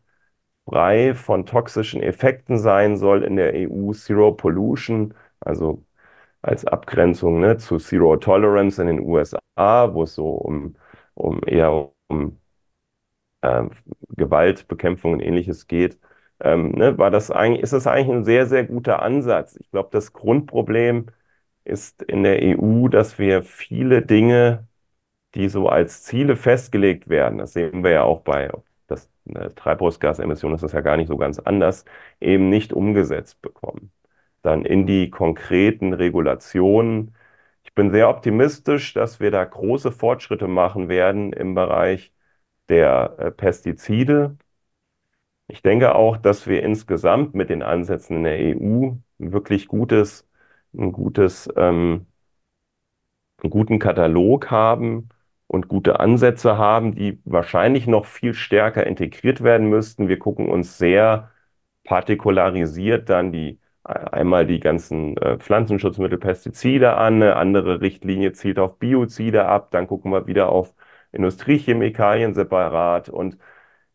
[0.66, 3.93] frei von toxischen Effekten sein soll in der EU.
[3.93, 5.86] Zero Pollution, also
[6.41, 9.39] als Abgrenzung ne, zu Zero Tolerance in den USA,
[9.93, 10.76] wo es so um,
[11.16, 12.39] um eher um
[13.41, 13.64] äh,
[14.10, 16.00] Gewaltbekämpfung und ähnliches geht,
[16.39, 19.56] ähm, ne, war das eigentlich, ist das eigentlich ein sehr, sehr guter Ansatz.
[19.60, 21.08] Ich glaube, das Grundproblem
[21.64, 24.66] ist in der EU, dass wir viele Dinge,
[25.36, 28.52] die so als Ziele festgelegt werden, das sehen wir ja auch bei
[28.88, 31.86] das, ne, Treibhausgasemissionen, das ist ja gar nicht so ganz anders,
[32.20, 33.92] eben nicht umgesetzt bekommen
[34.42, 37.16] dann in die konkreten Regulationen.
[37.64, 42.14] Ich bin sehr optimistisch, dass wir da große Fortschritte machen werden im Bereich
[42.70, 44.38] der äh, Pestizide.
[45.48, 50.28] Ich denke auch, dass wir insgesamt mit den Ansätzen in der EU ein wirklich gutes,
[50.74, 52.08] ein gutes, ähm,
[53.42, 55.10] einen guten Katalog haben
[55.48, 60.08] und gute Ansätze haben, die wahrscheinlich noch viel stärker integriert werden müssten.
[60.10, 61.32] Wir gucken uns sehr
[61.84, 68.80] partikularisiert dann die einmal die ganzen äh, Pflanzenschutzmittel, Pestizide an, eine andere Richtlinie zielt auf
[68.80, 70.74] Biozide ab, dann gucken wir wieder auf
[71.14, 73.38] Industriechemikalien separat und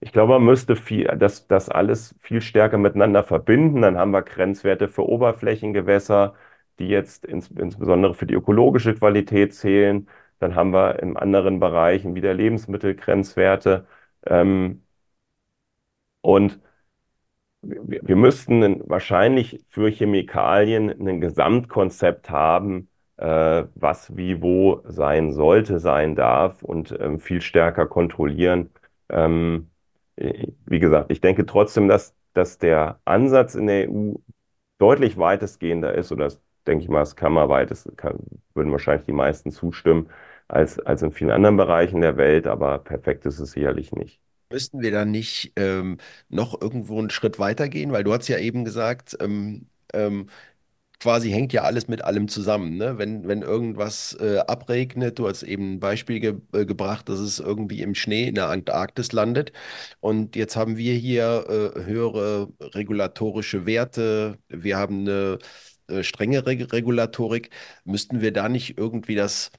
[0.00, 3.82] ich glaube, man müsste viel, das, das alles viel stärker miteinander verbinden.
[3.82, 6.34] Dann haben wir Grenzwerte für Oberflächengewässer,
[6.78, 10.08] die jetzt ins, insbesondere für die ökologische Qualität zählen.
[10.42, 13.86] Dann haben wir in anderen Bereichen wieder Lebensmittelgrenzwerte.
[14.26, 14.82] Ähm,
[16.20, 16.60] und
[17.62, 22.88] wir, wir müssten wahrscheinlich für Chemikalien ein Gesamtkonzept haben,
[23.18, 28.70] äh, was wie wo sein sollte, sein darf und ähm, viel stärker kontrollieren.
[29.08, 29.70] Ähm,
[30.16, 34.14] wie gesagt, ich denke trotzdem, dass, dass der Ansatz in der EU
[34.78, 38.18] deutlich weitestgehender ist, oder das denke ich mal, das kann man weitest, kann,
[38.54, 40.10] würden wahrscheinlich die meisten zustimmen,
[40.52, 44.20] als, als in vielen anderen Bereichen der Welt, aber perfekt ist es sicherlich nicht.
[44.50, 45.96] Müssten wir dann nicht ähm,
[46.28, 47.92] noch irgendwo einen Schritt weiter gehen?
[47.92, 50.26] Weil du hast ja eben gesagt, ähm, ähm,
[51.00, 52.76] quasi hängt ja alles mit allem zusammen.
[52.76, 52.98] Ne?
[52.98, 57.40] Wenn, wenn irgendwas äh, abregnet, du hast eben ein Beispiel ge äh, gebracht, dass es
[57.40, 59.52] irgendwie im Schnee in der Antarktis landet.
[60.00, 61.46] Und jetzt haben wir hier
[61.76, 64.38] äh, höhere regulatorische Werte.
[64.48, 65.38] Wir haben eine
[65.88, 67.50] äh, strengere Regulatorik.
[67.84, 69.50] Müssten wir da nicht irgendwie das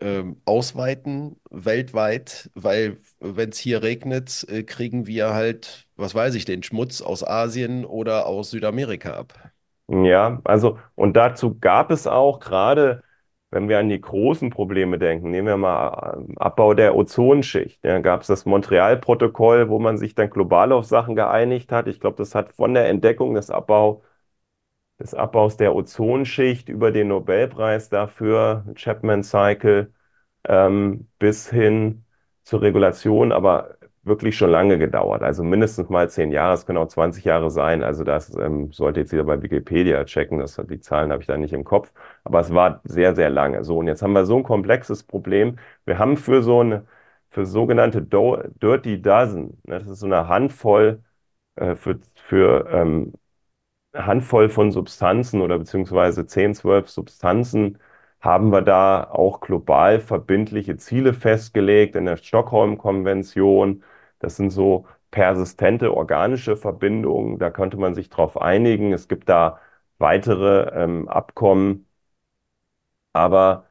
[0.00, 6.44] ähm, ausweiten weltweit, weil wenn es hier regnet, äh, kriegen wir halt, was weiß ich,
[6.44, 9.52] den Schmutz aus Asien oder aus Südamerika ab.
[9.88, 13.02] Ja, also, und dazu gab es auch gerade,
[13.50, 17.84] wenn wir an die großen Probleme denken, nehmen wir mal ähm, Abbau der Ozonschicht.
[17.84, 21.86] Ja, gab es das Montreal-Protokoll, wo man sich dann global auf Sachen geeinigt hat.
[21.86, 24.02] Ich glaube, das hat von der Entdeckung des Abbau,
[24.98, 29.92] des Abbaus der Ozonschicht über den Nobelpreis dafür, Chapman Cycle,
[30.44, 32.04] ähm, bis hin
[32.42, 35.22] zur Regulation, aber wirklich schon lange gedauert.
[35.22, 37.82] Also mindestens mal zehn Jahre, es können auch 20 Jahre sein.
[37.82, 41.36] Also das ähm, sollte jetzt wieder bei Wikipedia checken, das, die Zahlen habe ich da
[41.38, 41.92] nicht im Kopf.
[42.22, 43.64] Aber es war sehr, sehr lange.
[43.64, 45.58] So, und jetzt haben wir so ein komplexes Problem.
[45.86, 46.86] Wir haben für so eine,
[47.30, 51.02] für sogenannte Do Dirty Dozen, ne, das ist so eine Handvoll
[51.56, 53.14] äh, für, für ähm,
[53.94, 57.78] Handvoll von Substanzen oder beziehungsweise 10, 12 Substanzen,
[58.20, 63.84] haben wir da auch global verbindliche Ziele festgelegt in der Stockholm-Konvention.
[64.18, 67.38] Das sind so persistente organische Verbindungen.
[67.38, 68.92] Da könnte man sich drauf einigen.
[68.92, 69.60] Es gibt da
[69.98, 71.86] weitere ähm, Abkommen.
[73.12, 73.68] Aber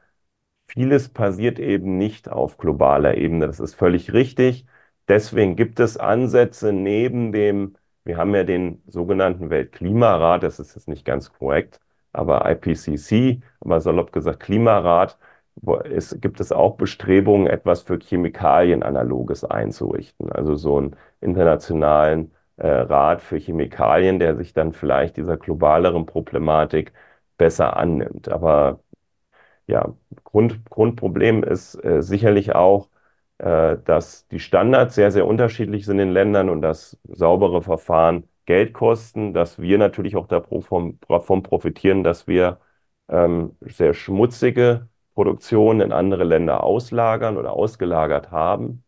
[0.68, 3.46] vieles passiert eben nicht auf globaler Ebene.
[3.48, 4.66] Das ist völlig richtig.
[5.08, 10.88] Deswegen gibt es Ansätze neben dem, wir haben ja den sogenannten Weltklimarat, das ist jetzt
[10.88, 11.80] nicht ganz korrekt,
[12.12, 15.18] aber IPCC, aber salopp gesagt Klimarat,
[15.84, 20.30] es gibt es auch Bestrebungen, etwas für Chemikalien-Analoges einzurichten.
[20.32, 26.92] Also so einen internationalen äh, Rat für Chemikalien, der sich dann vielleicht dieser globaleren Problematik
[27.36, 28.28] besser annimmt.
[28.28, 28.80] Aber
[29.66, 29.94] ja,
[30.24, 32.88] Grund, Grundproblem ist äh, sicherlich auch,
[33.38, 39.34] dass die Standards sehr, sehr unterschiedlich sind in Ländern und dass saubere Verfahren Geld kosten,
[39.34, 42.60] dass wir natürlich auch davon profitieren, dass wir
[43.08, 48.84] ähm, sehr schmutzige Produktionen in andere Länder auslagern oder ausgelagert haben.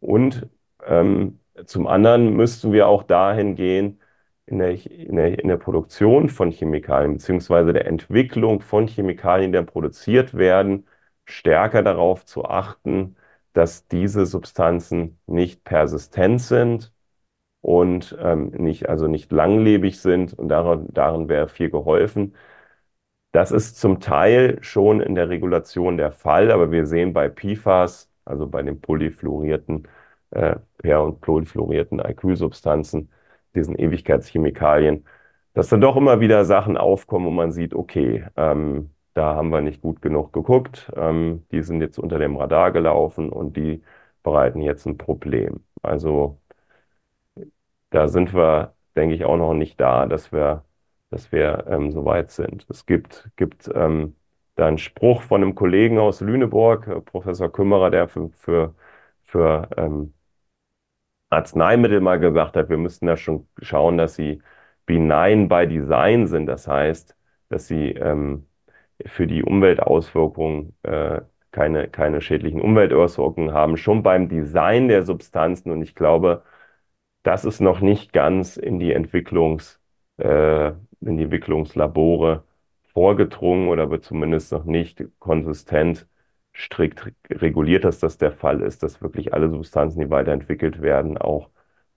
[0.00, 0.48] Und
[0.86, 4.00] ähm, zum anderen müssten wir auch dahin gehen,
[4.46, 9.62] in der, in der, in der Produktion von Chemikalien, beziehungsweise der Entwicklung von Chemikalien, die
[9.62, 10.86] produziert werden,
[11.24, 13.16] stärker darauf zu achten,
[13.52, 16.92] dass diese Substanzen nicht persistent sind
[17.60, 20.34] und ähm, nicht, also nicht langlebig sind.
[20.34, 22.34] Und daran, darin wäre viel geholfen.
[23.32, 28.10] Das ist zum Teil schon in der Regulation der Fall, aber wir sehen bei PFAS,
[28.24, 29.88] also bei den polyfluorierten
[30.30, 33.10] äh, per- und polyfluorierten Alkylsubstanzen,
[33.54, 35.06] diesen Ewigkeitschemikalien,
[35.54, 39.60] dass dann doch immer wieder Sachen aufkommen, wo man sieht, okay, ähm, da haben wir
[39.60, 43.82] nicht gut genug geguckt, ähm, die sind jetzt unter dem Radar gelaufen und die
[44.22, 45.64] bereiten jetzt ein Problem.
[45.82, 46.38] Also
[47.90, 50.64] da sind wir, denke ich, auch noch nicht da, dass wir
[51.10, 52.66] dass wir ähm, so weit sind.
[52.70, 54.16] Es gibt, gibt ähm,
[54.56, 58.74] da einen Spruch von einem Kollegen aus Lüneburg, äh, Professor Kümmerer, der für, für,
[59.22, 60.14] für ähm,
[61.30, 64.42] Arzneimittel mal gesagt hat, wir müssten da schon schauen, dass sie
[64.86, 66.46] benign by design sind.
[66.46, 67.16] Das heißt,
[67.48, 68.46] dass sie ähm,
[69.06, 71.22] für die Umweltauswirkungen äh,
[71.52, 75.70] keine, keine schädlichen Umweltauswirkungen haben, schon beim Design der Substanzen.
[75.70, 76.42] Und ich glaube,
[77.22, 79.78] das ist noch nicht ganz in die Entwicklungs-
[80.18, 80.68] äh,
[81.00, 82.44] in die Entwicklungslabore
[82.92, 86.06] vorgedrungen oder wird zumindest noch nicht konsistent
[86.54, 91.50] strikt reguliert, dass das der Fall ist, dass wirklich alle Substanzen, die weiterentwickelt werden, auch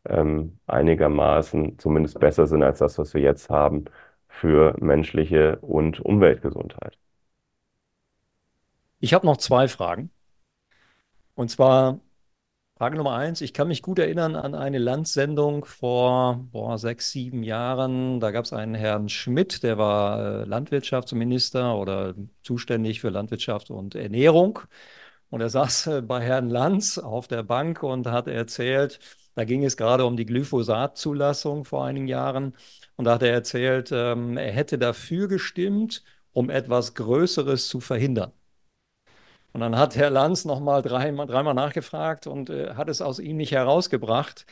[0.07, 3.85] ähm, einigermaßen zumindest besser sind als das, was wir jetzt haben
[4.39, 6.97] für menschliche und Umweltgesundheit.
[8.99, 10.11] Ich habe noch zwei Fragen.
[11.35, 11.99] Und zwar
[12.77, 13.39] Frage Nummer eins.
[13.39, 18.19] Ich kann mich gut erinnern an eine Landsendung vor boah, sechs, sieben Jahren.
[18.19, 23.95] Da gab es einen Herrn Schmidt, der war äh, Landwirtschaftsminister oder zuständig für Landwirtschaft und
[23.95, 24.59] Ernährung.
[25.29, 28.99] Und er saß äh, bei Herrn Lanz auf der Bank und hat erzählt,
[29.35, 32.55] da ging es gerade um die Glyphosat-Zulassung vor einigen Jahren.
[32.95, 38.31] Und da hat er erzählt, ähm, er hätte dafür gestimmt, um etwas Größeres zu verhindern.
[39.53, 43.37] Und dann hat Herr Lanz nochmal dreimal, dreimal nachgefragt und äh, hat es aus ihm
[43.37, 44.45] nicht herausgebracht,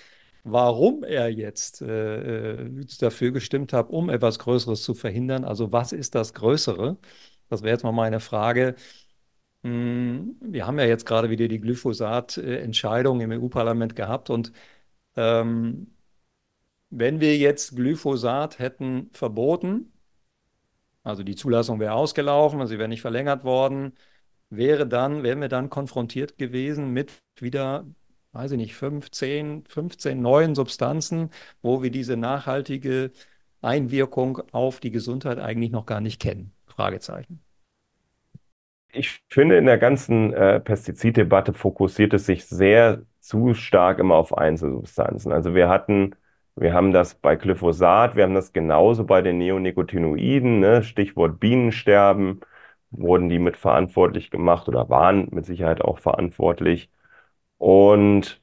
[0.43, 5.43] warum er jetzt äh, äh, dafür gestimmt hat, um etwas Größeres zu verhindern.
[5.43, 6.97] Also was ist das Größere?
[7.49, 8.75] Das wäre jetzt mal meine Frage.
[9.63, 14.51] Hm, wir haben ja jetzt gerade wieder die Glyphosat-Entscheidung im EU-Parlament gehabt und
[15.15, 15.95] ähm,
[16.89, 19.93] wenn wir jetzt Glyphosat hätten verboten,
[21.03, 23.93] also die Zulassung wäre ausgelaufen, sie wäre nicht verlängert worden,
[24.49, 27.85] wäre dann, wären wir dann konfrontiert gewesen mit wieder,
[28.33, 33.11] weiß ich nicht, 15, 15 neuen Substanzen, wo wir diese nachhaltige
[33.61, 36.53] Einwirkung auf die Gesundheit eigentlich noch gar nicht kennen.
[36.67, 37.41] Fragezeichen.
[38.95, 44.37] Ich finde, in der ganzen äh, Pestiziddebatte fokussiert es sich sehr zu stark immer auf
[44.37, 45.31] Einzelsubstanzen.
[45.31, 46.15] Also wir hatten,
[46.55, 50.83] wir haben das bei Glyphosat, wir haben das genauso bei den Neonicotinoiden, ne?
[50.83, 52.41] Stichwort Bienensterben,
[52.91, 56.91] wurden die mit verantwortlich gemacht oder waren mit Sicherheit auch verantwortlich.
[57.57, 58.42] Und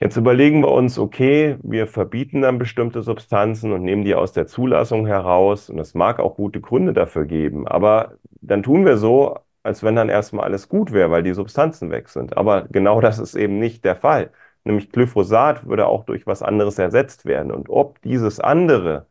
[0.00, 4.46] Jetzt überlegen wir uns, okay, wir verbieten dann bestimmte Substanzen und nehmen die aus der
[4.46, 5.70] Zulassung heraus.
[5.70, 7.66] Und es mag auch gute Gründe dafür geben.
[7.66, 11.90] Aber dann tun wir so, als wenn dann erstmal alles gut wäre, weil die Substanzen
[11.90, 12.36] weg sind.
[12.36, 14.30] Aber genau das ist eben nicht der Fall.
[14.64, 17.50] Nämlich Glyphosat würde auch durch was anderes ersetzt werden.
[17.52, 19.06] Und ob dieses andere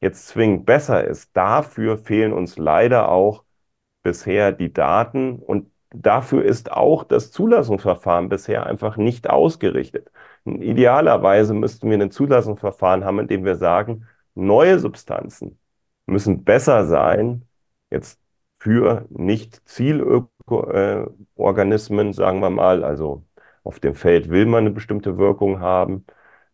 [0.00, 3.44] jetzt zwingend besser ist, dafür fehlen uns leider auch
[4.02, 10.10] bisher die Daten und dafür ist auch das Zulassungsverfahren bisher einfach nicht ausgerichtet.
[10.44, 15.58] Idealerweise müssten wir ein Zulassungsverfahren haben, in dem wir sagen, neue Substanzen
[16.06, 17.46] müssen besser sein,
[17.90, 18.20] jetzt
[18.58, 23.24] für nicht Zielorganismen, sagen wir mal, also
[23.64, 26.06] auf dem Feld will man eine bestimmte Wirkung haben.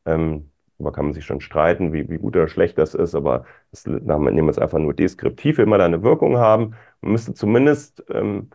[0.05, 3.45] Ähm, da kann man sich schon streiten, wie, wie gut oder schlecht das ist, aber
[3.71, 6.75] das, nehmen wir es einfach nur deskriptiv, man da eine Wirkung haben.
[7.01, 8.51] Man müsste zumindest ähm,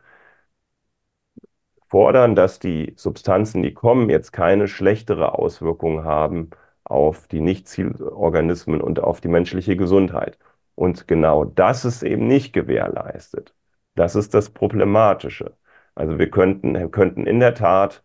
[1.92, 6.52] fordern, dass die Substanzen, die kommen, jetzt keine schlechtere Auswirkungen haben
[6.86, 10.40] auf die Nichtzielorganismen und auf die menschliche Gesundheit.
[10.76, 13.54] Und genau das ist eben nicht gewährleistet.
[13.96, 15.58] Das ist das Problematische.
[15.96, 18.04] Also wir könnten, könnten in der Tat,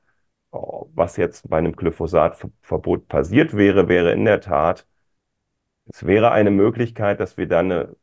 [0.50, 4.86] was jetzt bei einem Glyphosatverbot passiert wäre, wäre in der Tat,
[5.92, 7.94] es wäre eine Möglichkeit, dass wir dann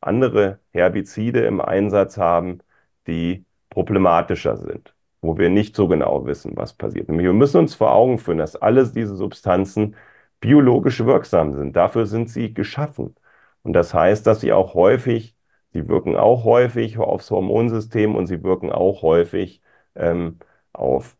[0.00, 2.60] andere Herbizide im Einsatz haben,
[3.06, 7.08] die problematischer sind wo wir nicht so genau wissen, was passiert.
[7.08, 9.96] Nämlich wir müssen uns vor Augen führen, dass alles diese Substanzen
[10.40, 11.76] biologisch wirksam sind.
[11.76, 13.16] Dafür sind sie geschaffen.
[13.62, 15.36] Und das heißt, dass sie auch häufig,
[15.72, 19.62] sie wirken auch häufig aufs Hormonsystem und sie wirken auch häufig
[19.94, 20.38] ähm,
[20.72, 21.16] auf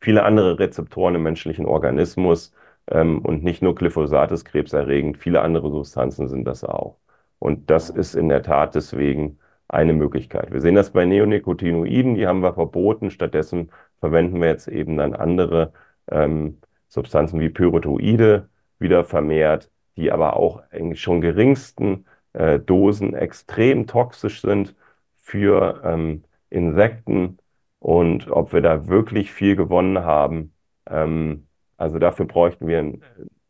[0.00, 2.52] viele andere Rezeptoren im menschlichen Organismus.
[2.88, 6.98] Ähm, und nicht nur Glyphosat ist krebserregend, viele andere Substanzen sind das auch.
[7.38, 9.38] Und das ist in der Tat deswegen
[9.70, 10.52] eine Möglichkeit.
[10.52, 13.10] Wir sehen das bei Neonicotinoiden, die haben wir verboten.
[13.10, 15.72] Stattdessen verwenden wir jetzt eben dann andere
[16.10, 16.58] ähm,
[16.88, 18.48] Substanzen wie Pyrotoide
[18.78, 24.74] wieder vermehrt, die aber auch in schon geringsten äh, Dosen extrem toxisch sind
[25.16, 27.38] für ähm, Insekten
[27.78, 30.52] und ob wir da wirklich viel gewonnen haben.
[30.88, 31.46] Ähm,
[31.76, 32.98] also dafür bräuchten wir,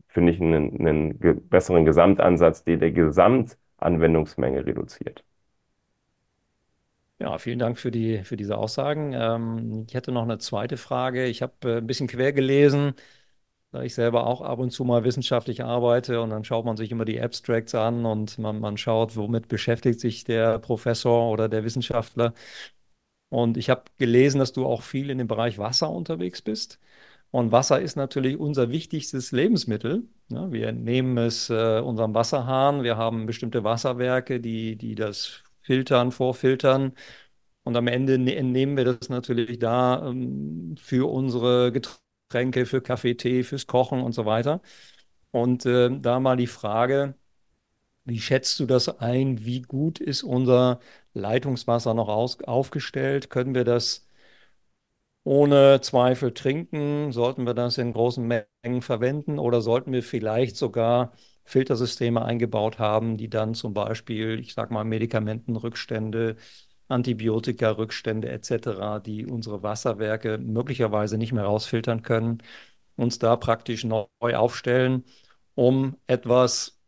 [0.09, 1.19] finde ich, einen, einen
[1.49, 5.25] besseren Gesamtansatz, der die Gesamtanwendungsmenge reduziert.
[7.21, 9.13] Ja, vielen Dank für die, für diese Aussagen.
[9.13, 11.27] Ähm, ich hätte noch eine zweite Frage.
[11.27, 12.95] Ich habe äh, ein bisschen quer gelesen,
[13.73, 16.93] da ich selber auch ab und zu mal wissenschaftlich arbeite und dann schaut man sich
[16.93, 21.65] immer die Abstracts an und man, man schaut, womit beschäftigt sich der Professor oder der
[21.65, 22.35] Wissenschaftler.
[23.29, 26.81] Und ich habe gelesen, dass du auch viel in dem Bereich Wasser unterwegs bist.
[27.31, 30.05] Und Wasser ist natürlich unser wichtigstes Lebensmittel.
[30.31, 32.83] Ja, wir nehmen es äh, unserem Wasserhahn.
[32.83, 36.93] Wir haben bestimmte Wasserwerke, die, die das filtern, vorfiltern.
[37.65, 43.15] Und am Ende ne-, entnehmen wir das natürlich da ähm, für unsere Getränke, für Kaffee,
[43.17, 44.63] Tee, fürs Kochen und so weiter.
[45.33, 47.15] Und äh, da mal die Frage,
[48.05, 49.45] wie schätzt du das ein?
[49.45, 50.81] Wie gut ist unser
[51.15, 53.31] Leitungswasser noch aus, aufgestellt?
[53.31, 54.07] Können wir das
[55.25, 57.13] ohne Zweifel trinken?
[57.13, 61.13] Sollten wir das in großen Mengen verwenden oder sollten wir vielleicht sogar
[61.51, 66.37] Filtersysteme eingebaut haben, die dann zum Beispiel, ich sage mal, Medikamentenrückstände,
[66.89, 72.39] Antibiotika-Rückstände etc., die unsere Wasserwerke möglicherweise nicht mehr rausfiltern können,
[72.97, 75.05] uns da praktisch neu aufstellen,
[75.55, 76.79] um etwas,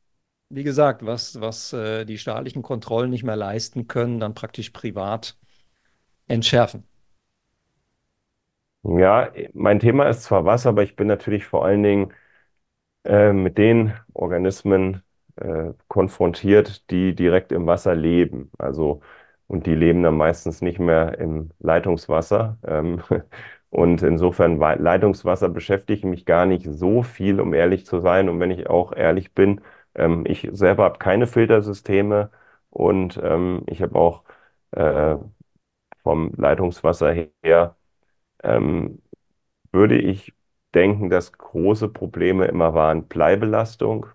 [0.51, 5.37] wie gesagt, was, was äh, die staatlichen Kontrollen nicht mehr leisten können, dann praktisch privat
[6.29, 6.85] entschärfen.
[8.85, 12.13] Ja, mein Thema ist zwar Wasser, aber ich bin natürlich vor allen Dingen
[13.05, 15.03] äh, mit den Organismen
[15.37, 18.51] äh, konfrontiert, die direkt im Wasser leben.
[18.59, 19.01] Also,
[19.47, 22.59] und die leben dann meistens nicht mehr im Leitungswasser.
[22.67, 23.03] Ähm,
[23.71, 28.29] und insofern Leitungswasser beschäftige ich mich gar nicht so viel, um ehrlich zu sein.
[28.29, 29.61] Und wenn ich auch ehrlich bin,
[29.95, 32.31] ähm, ich selber habe keine Filtersysteme
[32.71, 34.25] und ähm, ich habe auch
[34.73, 35.17] äh,
[36.03, 37.77] vom Leitungswasser her,
[38.43, 39.03] ähm,
[39.73, 40.35] würde ich
[40.75, 44.07] denken, dass große Probleme immer waren Bleibelastung.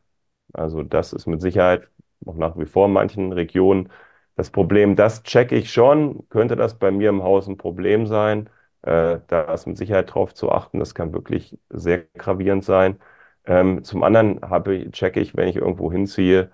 [0.53, 1.89] Also das ist mit Sicherheit
[2.25, 3.89] auch nach wie vor in manchen Regionen
[4.35, 4.95] das Problem.
[4.95, 6.27] Das checke ich schon.
[6.29, 8.49] Könnte das bei mir im Haus ein Problem sein?
[8.81, 10.79] Äh, da ist mit Sicherheit drauf zu achten.
[10.79, 12.99] Das kann wirklich sehr gravierend sein.
[13.45, 16.51] Ähm, zum anderen habe, checke ich, wenn ich irgendwo hinziehe,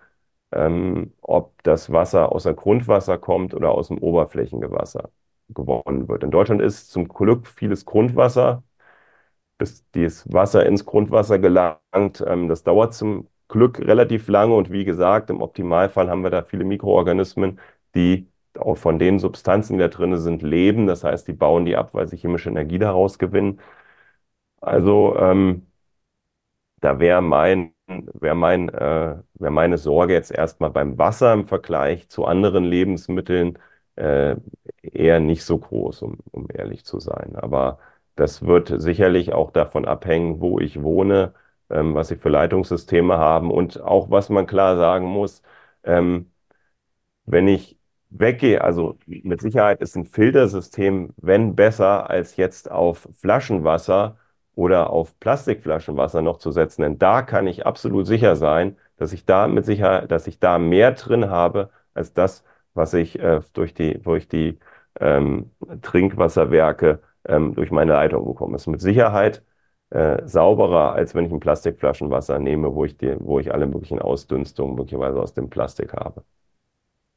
[0.52, 5.10] ähm, ob das Wasser aus dem Grundwasser kommt oder aus dem Oberflächengewasser
[5.50, 6.24] gewonnen wird.
[6.24, 8.64] In Deutschland ist zum Glück vieles Grundwasser,
[9.64, 12.24] bis dieses Wasser ins Grundwasser gelangt.
[12.28, 16.44] Ähm, das dauert zum Glück relativ lange und wie gesagt, im Optimalfall haben wir da
[16.44, 17.60] viele Mikroorganismen,
[17.96, 18.28] die
[18.60, 20.88] auch von den Substanzen, die da drin sind, leben.
[20.88, 23.60] Das heißt, die bauen die ab, weil sie chemische Energie daraus gewinnen.
[24.62, 25.68] Also ähm,
[26.82, 32.10] da wäre mein, wär mein, äh, wär meine Sorge jetzt erstmal beim Wasser im Vergleich
[32.10, 33.60] zu anderen Lebensmitteln
[33.96, 34.36] äh,
[34.82, 37.36] eher nicht so groß, um, um ehrlich zu sein.
[37.36, 37.80] Aber
[38.16, 41.34] das wird sicherlich auch davon abhängen, wo ich wohne,
[41.70, 45.42] ähm, was sie für Leitungssysteme haben und auch, was man klar sagen muss,
[45.84, 46.32] ähm,
[47.26, 47.78] wenn ich
[48.10, 54.18] weggehe, also mit Sicherheit ist ein Filtersystem, wenn besser, als jetzt auf Flaschenwasser
[54.56, 56.84] oder auf Plastikflaschenwasser noch zu setzen.
[56.84, 60.60] Denn da kann ich absolut sicher sein, dass ich da mit Sicherheit, dass ich da
[60.60, 62.44] mehr drin habe, als das,
[62.74, 64.60] was ich äh, durch die, durch die
[65.00, 65.52] ähm,
[65.82, 68.54] Trinkwasserwerke ähm, durch meine Leitung bekomme.
[68.54, 69.44] Das ist mit Sicherheit
[69.90, 74.00] äh, sauberer, als wenn ich ein Plastikflaschenwasser nehme, wo ich, die, wo ich alle möglichen
[74.00, 76.24] Ausdünstungen möglicherweise aus dem Plastik habe.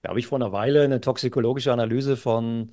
[0.03, 2.71] Da habe ich vor einer Weile eine toxikologische Analyse von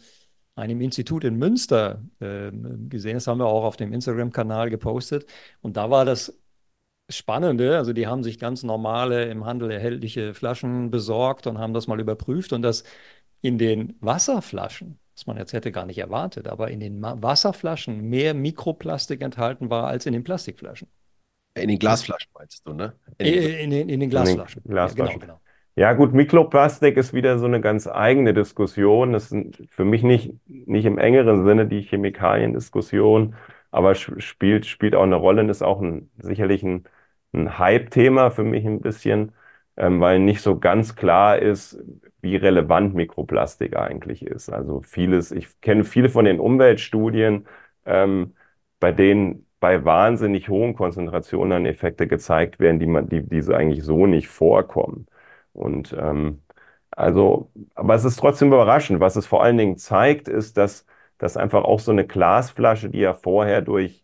[0.55, 2.51] einem Institut in Münster äh,
[2.89, 3.15] gesehen.
[3.15, 5.25] Das haben wir auch auf dem Instagram-Kanal gepostet.
[5.61, 6.39] Und da war das
[7.09, 11.88] Spannende, also die haben sich ganz normale im Handel erhältliche Flaschen besorgt und haben das
[11.88, 12.84] mal überprüft und das
[13.41, 18.34] in den Wasserflaschen, was man jetzt hätte gar nicht erwartet, aber in den Wasserflaschen mehr
[18.34, 20.88] Mikroplastik enthalten war als in den Plastikflaschen.
[21.55, 22.93] In den Glasflaschen meinst du, ne?
[23.20, 24.64] In, in, in, den, in den Glasflaschen.
[24.64, 25.14] In den Glasflaschen.
[25.14, 25.41] Ja, genau, genau.
[25.76, 29.14] Ja, gut, Mikroplastik ist wieder so eine ganz eigene Diskussion.
[29.14, 33.36] Das sind für mich nicht, nicht im engeren Sinne die Chemikaliendiskussion,
[33.72, 36.84] aber spielt, spielt auch eine Rolle und ist auch ein, sicherlich ein,
[37.34, 39.32] ein Hype-Thema für mich ein bisschen,
[39.78, 41.80] ähm, weil nicht so ganz klar ist,
[42.24, 44.49] wie relevant Mikroplastik eigentlich ist.
[44.49, 47.47] Also vieles, ich kenne viele von den Umweltstudien,
[47.86, 48.36] ähm,
[48.80, 53.84] bei denen bei wahnsinnig hohen Konzentrationen an Effekte gezeigt werden, die man, die, die eigentlich
[53.84, 55.07] so nicht vorkommen.
[55.53, 56.43] Und ähm,
[56.91, 58.99] also, aber es ist trotzdem überraschend.
[58.99, 60.86] Was es vor allen Dingen zeigt, ist, dass,
[61.17, 64.03] dass einfach auch so eine Glasflasche, die ja vorher durch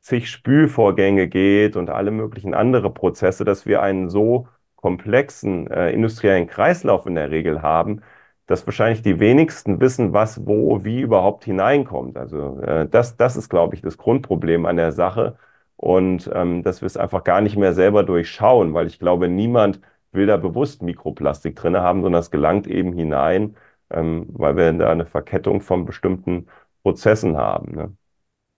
[0.00, 4.48] zig Spülvorgänge geht und alle möglichen andere Prozesse, dass wir einen so
[4.84, 8.02] komplexen äh, industriellen Kreislauf in der Regel haben,
[8.46, 12.18] dass wahrscheinlich die wenigsten wissen, was wo wie überhaupt hineinkommt.
[12.18, 15.38] Also äh, das, das ist, glaube ich, das Grundproblem an der Sache
[15.76, 19.80] und ähm, dass wir es einfach gar nicht mehr selber durchschauen, weil ich glaube, niemand
[20.12, 23.56] will da bewusst Mikroplastik drin haben, sondern es gelangt eben hinein,
[23.90, 26.46] ähm, weil wir da eine Verkettung von bestimmten
[26.82, 27.74] Prozessen haben.
[27.74, 27.96] Ne?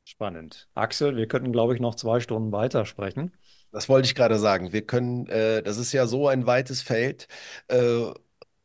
[0.05, 0.69] Spannend.
[0.75, 3.33] Axel, wir könnten, glaube ich, noch zwei Stunden weitersprechen.
[3.77, 4.73] Das wollte ich gerade sagen.
[4.73, 7.29] Wir können, äh, das ist ja so ein weites Feld
[7.69, 8.07] äh,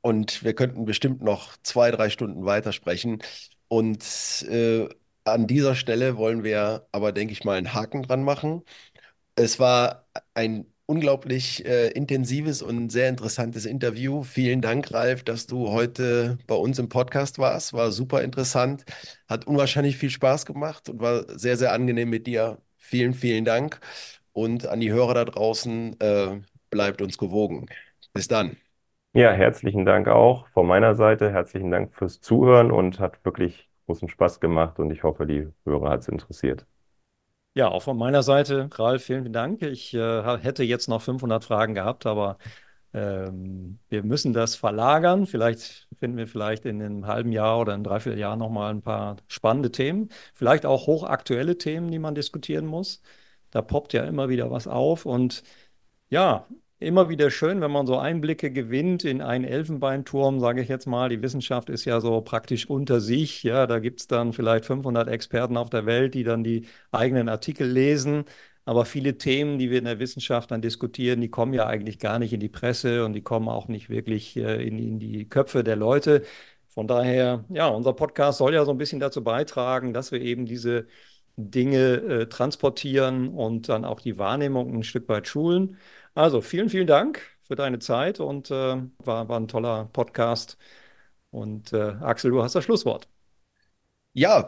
[0.02, 3.22] und wir könnten bestimmt noch zwei, drei Stunden weitersprechen.
[3.68, 4.04] Und
[4.50, 4.88] äh,
[5.26, 8.64] an dieser Stelle wollen wir aber, denke ich mal, einen Haken dran machen.
[9.36, 14.24] Es war ein unglaublich äh, intensives und sehr interessantes Interview.
[14.24, 17.74] Vielen Dank, Ralf, dass du heute bei uns im Podcast warst.
[17.74, 18.86] War super interessant,
[19.30, 22.60] hat unwahrscheinlich viel Spaß gemacht und war sehr, sehr angenehm mit dir.
[22.78, 23.80] Vielen, vielen Dank.
[24.34, 27.68] Und an die Hörer da draußen, äh, bleibt uns gewogen.
[28.14, 28.58] Bis dann.
[29.14, 31.32] Ja, herzlichen Dank auch von meiner Seite.
[31.32, 35.90] Herzlichen Dank fürs Zuhören und hat wirklich großen Spaß gemacht und ich hoffe, die Hörer
[35.90, 36.66] hat es interessiert.
[37.54, 39.62] Ja, auch von meiner Seite, Ralf, vielen Dank.
[39.62, 42.38] Ich äh, hätte jetzt noch 500 Fragen gehabt, aber
[42.94, 45.26] ähm, wir müssen das verlagern.
[45.26, 49.18] Vielleicht finden wir vielleicht in einem halben Jahr oder in dreiviertel Jahr nochmal ein paar
[49.28, 50.10] spannende Themen.
[50.34, 53.02] Vielleicht auch hochaktuelle Themen, die man diskutieren muss.
[53.52, 55.44] Da poppt ja immer wieder was auf und
[56.10, 56.48] ja,
[56.82, 61.10] immer wieder schön, wenn man so Einblicke gewinnt in einen Elfenbeinturm, sage ich jetzt mal.
[61.10, 63.44] Die Wissenschaft ist ja so praktisch unter sich.
[63.44, 67.30] Ja, da gibt es dann vielleicht 500 Experten auf der Welt, die dann die eigenen
[67.30, 68.26] Artikel lesen.
[68.66, 72.20] Aber viele Themen, die wir in der Wissenschaft dann diskutieren, die kommen ja eigentlich gar
[72.20, 75.64] nicht in die Presse und die kommen auch nicht wirklich äh, in, in die Köpfe
[75.64, 76.24] der Leute.
[76.70, 80.46] Von daher, ja, unser Podcast soll ja so ein bisschen dazu beitragen, dass wir eben
[80.46, 80.88] diese
[81.50, 85.78] Dinge äh, transportieren und dann auch die Wahrnehmung ein Stück weit schulen.
[86.14, 90.58] Also vielen, vielen Dank für deine Zeit und äh, war, war ein toller Podcast.
[91.32, 93.08] Und äh, Axel, du hast das Schlusswort.
[94.14, 94.48] Ja,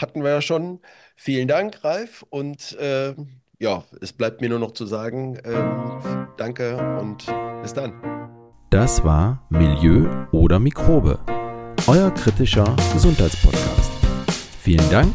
[0.00, 0.80] hatten wir ja schon.
[1.16, 2.24] Vielen Dank, Ralf.
[2.30, 3.14] Und äh,
[3.58, 7.24] ja, es bleibt mir nur noch zu sagen, ähm, danke und
[7.62, 7.92] bis dann.
[8.70, 11.20] Das war Milieu oder Mikrobe,
[11.86, 13.92] euer kritischer Gesundheitspodcast.
[14.60, 15.14] Vielen Dank